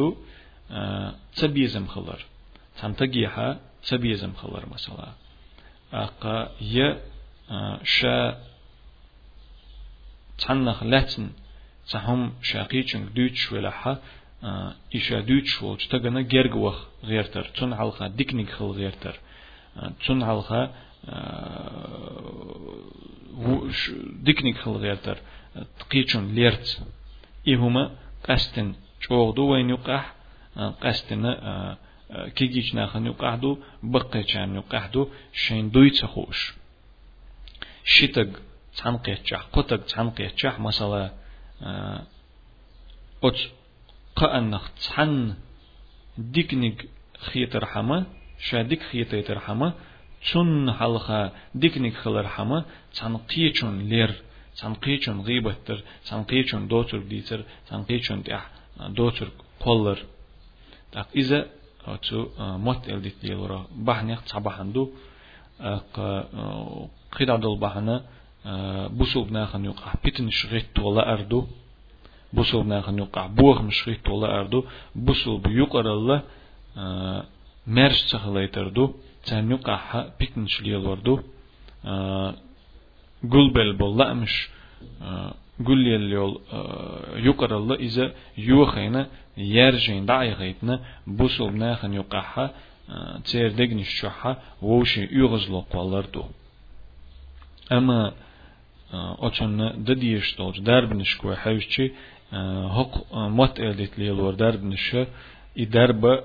Э, 0.68 1.12
цабизм 1.34 1.86
қылар 1.86 2.20
Тантагиха 2.80 3.58
цабизм 3.82 4.34
қылар 4.40 4.66
масала. 4.66 5.14
аққа 5.92 6.52
я 6.58 6.98
э, 7.48 7.78
ша 7.84 8.38
цаннах 10.38 10.82
ләтін 10.82 11.30
цахум 11.86 12.34
шақичын 12.42 13.12
дүйч 13.14 13.50
велаха 13.52 14.00
э, 14.42 14.72
иша 14.90 15.22
дүйч 15.22 15.62
ол 15.62 15.76
чтагана 15.76 16.24
гергвах 16.24 16.88
ғертар 17.02 17.46
цун 17.54 17.72
алха 17.72 18.08
дикник 18.08 18.50
хыл 18.50 18.74
ғертар 18.74 19.14
цун 20.00 20.22
алха 20.22 20.72
дикник 24.24 24.58
хыл 24.58 24.80
ғертар 24.80 25.18
тқичун 25.78 26.32
лерц. 26.34 26.78
Ихума 27.44 27.92
қастен 28.24 28.74
чоғду 29.00 29.46
вайнюқах 29.46 30.15
چوغدو 30.55 30.71
وين 30.71 30.75
يقح 30.75 30.81
قستن 30.81 31.23
كيجيش 32.35 32.75
ناخن 32.75 33.05
يقعدو 33.05 33.57
بقى 33.83 34.23
كان 34.23 34.55
يقعدو 34.55 35.07
شين 35.33 35.71
دوي 35.71 35.89
تخوش 35.89 36.53
شتق 37.83 38.29
تنقيتشح 38.77 39.41
قطق 39.53 39.85
تنقيتشح 39.85 40.59
مثلا 40.59 41.11
أت 43.23 43.39
قأنخ 44.15 44.69
تحن 44.69 45.33
ديكنيك 46.17 46.89
خيتر 47.19 47.65
حما 47.65 48.05
شاديك 48.39 48.81
خيتر 48.83 49.39
حما 49.39 49.73
تون 50.31 50.73
حلقة 50.73 51.31
ديكنيك 51.55 51.95
خلر 51.95 52.27
حما 52.27 52.65
تنقيتشون 52.93 53.79
لير 53.89 54.21
تنقيتشون 54.57 55.21
غيبتر 55.21 55.83
تنقيتشون 56.09 56.67
دوتر 56.67 56.97
ديتر 56.97 57.43
تنقيتشون 57.69 58.23
تح 58.23 58.49
دوتر 58.89 59.27
قولر 59.59 59.99
تاق 60.96 61.08
إذا 61.16 61.46
أتو 61.86 62.18
موت 62.38 62.88
إلديت 62.88 63.24
ليلورا 63.24 63.60
بحنيخ 63.86 64.18
تصبحندو 64.24 64.84
قيد 67.16 67.30
دول 67.44 67.58
بحنا 67.58 67.96
بوسوب 68.96 69.32
ناخن 69.32 69.64
يقع 69.64 69.92
بيتن 70.04 70.30
شغيت 70.30 70.78
ولا 70.78 71.12
أردو 71.12 71.46
بوسوب 72.32 72.66
ناخن 72.66 72.98
يقع 72.98 73.26
بوغ 73.26 73.62
مشغيت 73.62 74.08
ولا 74.08 74.28
أردو 74.40 74.64
بوسوب 74.94 75.46
يقر 75.46 75.86
الله 75.92 76.22
مرش 77.66 77.98
تخليتردو 78.12 78.84
تان 79.26 79.50
يقع 79.50 79.80
بيتن 80.20 80.46
شليل 80.46 80.76
وردو 80.76 81.16
قل 83.32 83.46
بل 83.56 83.72
بول 89.37 89.75
مش 89.75 89.89
قل 89.89 89.97
يول 89.97 89.97
يقر 89.97 89.97
الله 89.97 89.97
إذا 89.97 89.97
يوخينا 89.97 89.97
يرجين 89.97 90.05
دعي 90.05 90.33
غيتنا 90.33 90.79
بوسوب 91.07 91.55
ناخن 91.55 91.93
يقعها 91.93 92.53
تير 93.25 93.51
دقنش 93.51 93.89
شوحا 93.89 94.37
ووشي 94.61 95.07
يغزلو 95.11 95.59
قوالردو 95.59 96.23
أما 97.71 98.13
أتشن 98.93 99.83
دديش 99.83 100.35
دولج 100.35 100.59
دربنش 100.59 101.17
كوي 101.17 101.35
حيوشي 101.35 101.91
هق 102.33 103.13
مت 103.13 103.59
إلدت 103.59 103.99
ليلور 103.99 104.33
دربنش 104.33 104.95
إي 104.95 105.65
درب 105.65 106.23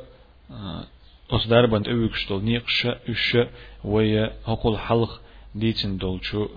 أس 1.31 1.47
دربند 1.47 1.89
أويكش 1.89 2.29
دول 2.29 2.45
نيقش 2.45 2.87
إش 2.87 3.39
ويا 3.85 4.33
هقول 4.47 4.79
حلق 4.79 5.21
ديتن 5.55 5.97
دولشو 5.97 6.49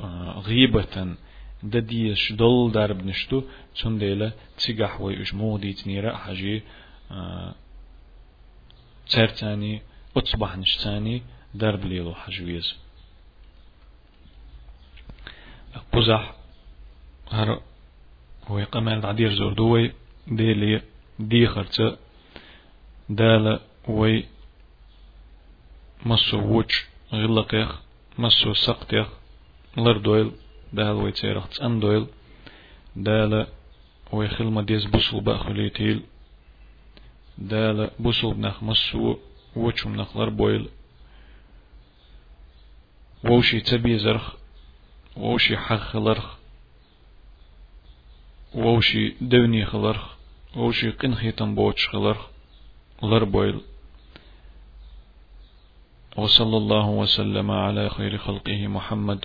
غيبة 0.45 1.15
دديش 1.64 2.32
دول 2.32 2.72
دربنشتو 2.72 3.42
تون 3.76 3.98
ديلا 3.98 4.32
تسيقح 4.56 5.00
وي 5.00 5.22
إش 5.22 5.34
مو 5.34 5.58
ديت 5.58 5.86
نيرا 5.86 6.16
حاجي 6.16 6.62
ترتاني 9.10 9.82
أتصبح 10.16 10.56
نشتاني 10.56 11.22
درب 11.54 11.84
ليلو 11.84 12.14
حجويز 12.14 12.74
قزح 15.92 16.34
هر 17.30 17.60
هو 18.46 18.64
قمال 18.72 19.06
عدير 19.06 19.34
زور 19.34 19.52
دوي 19.52 19.92
ديلي 20.28 20.82
دي 21.18 21.46
خرطة 21.46 21.98
دالة 23.08 23.60
وي 23.88 24.24
مسو 26.06 26.38
ووش 26.38 26.86
غلقيخ 27.12 27.80
مسو 28.18 28.54
سقتيخ 28.54 29.06
لر 29.76 29.98
دويل 30.74 30.86
دال 30.86 30.96
وي 30.96 31.12
تيرخ 31.12 31.48
تسان 31.48 31.80
دويل 31.80 32.06
دالة 32.96 33.46
وي 34.12 34.28
خلما 34.28 34.62
ديز 34.62 34.84
بوصل 34.84 35.20
باخليتيل 35.20 36.02
دالة 37.38 37.90
بوصل 37.98 38.34
بنخ 38.34 38.62
مسو 38.62 39.16
ووشم 39.56 39.96
نخلر 39.96 40.28
بويل 40.28 40.68
ووشي 43.24 43.60
تبي 43.60 43.98
زرخ 43.98 44.34
ووشي 45.16 45.56
حق 45.56 45.76
خلرخ 45.76 46.34
ووشي 48.54 49.14
دوني 49.20 49.64
خلرخ 49.66 50.14
ووشي 50.56 50.90
قنخي 50.90 51.32
تنبوش 51.32 51.88
خلرخ 51.88 52.26
لربويل. 53.02 53.60
وصلى 56.16 56.56
الله 56.56 56.86
وسلم 56.88 57.50
على 57.50 57.90
خير 57.90 58.18
خلقه 58.18 58.66
محمد. 58.66 59.24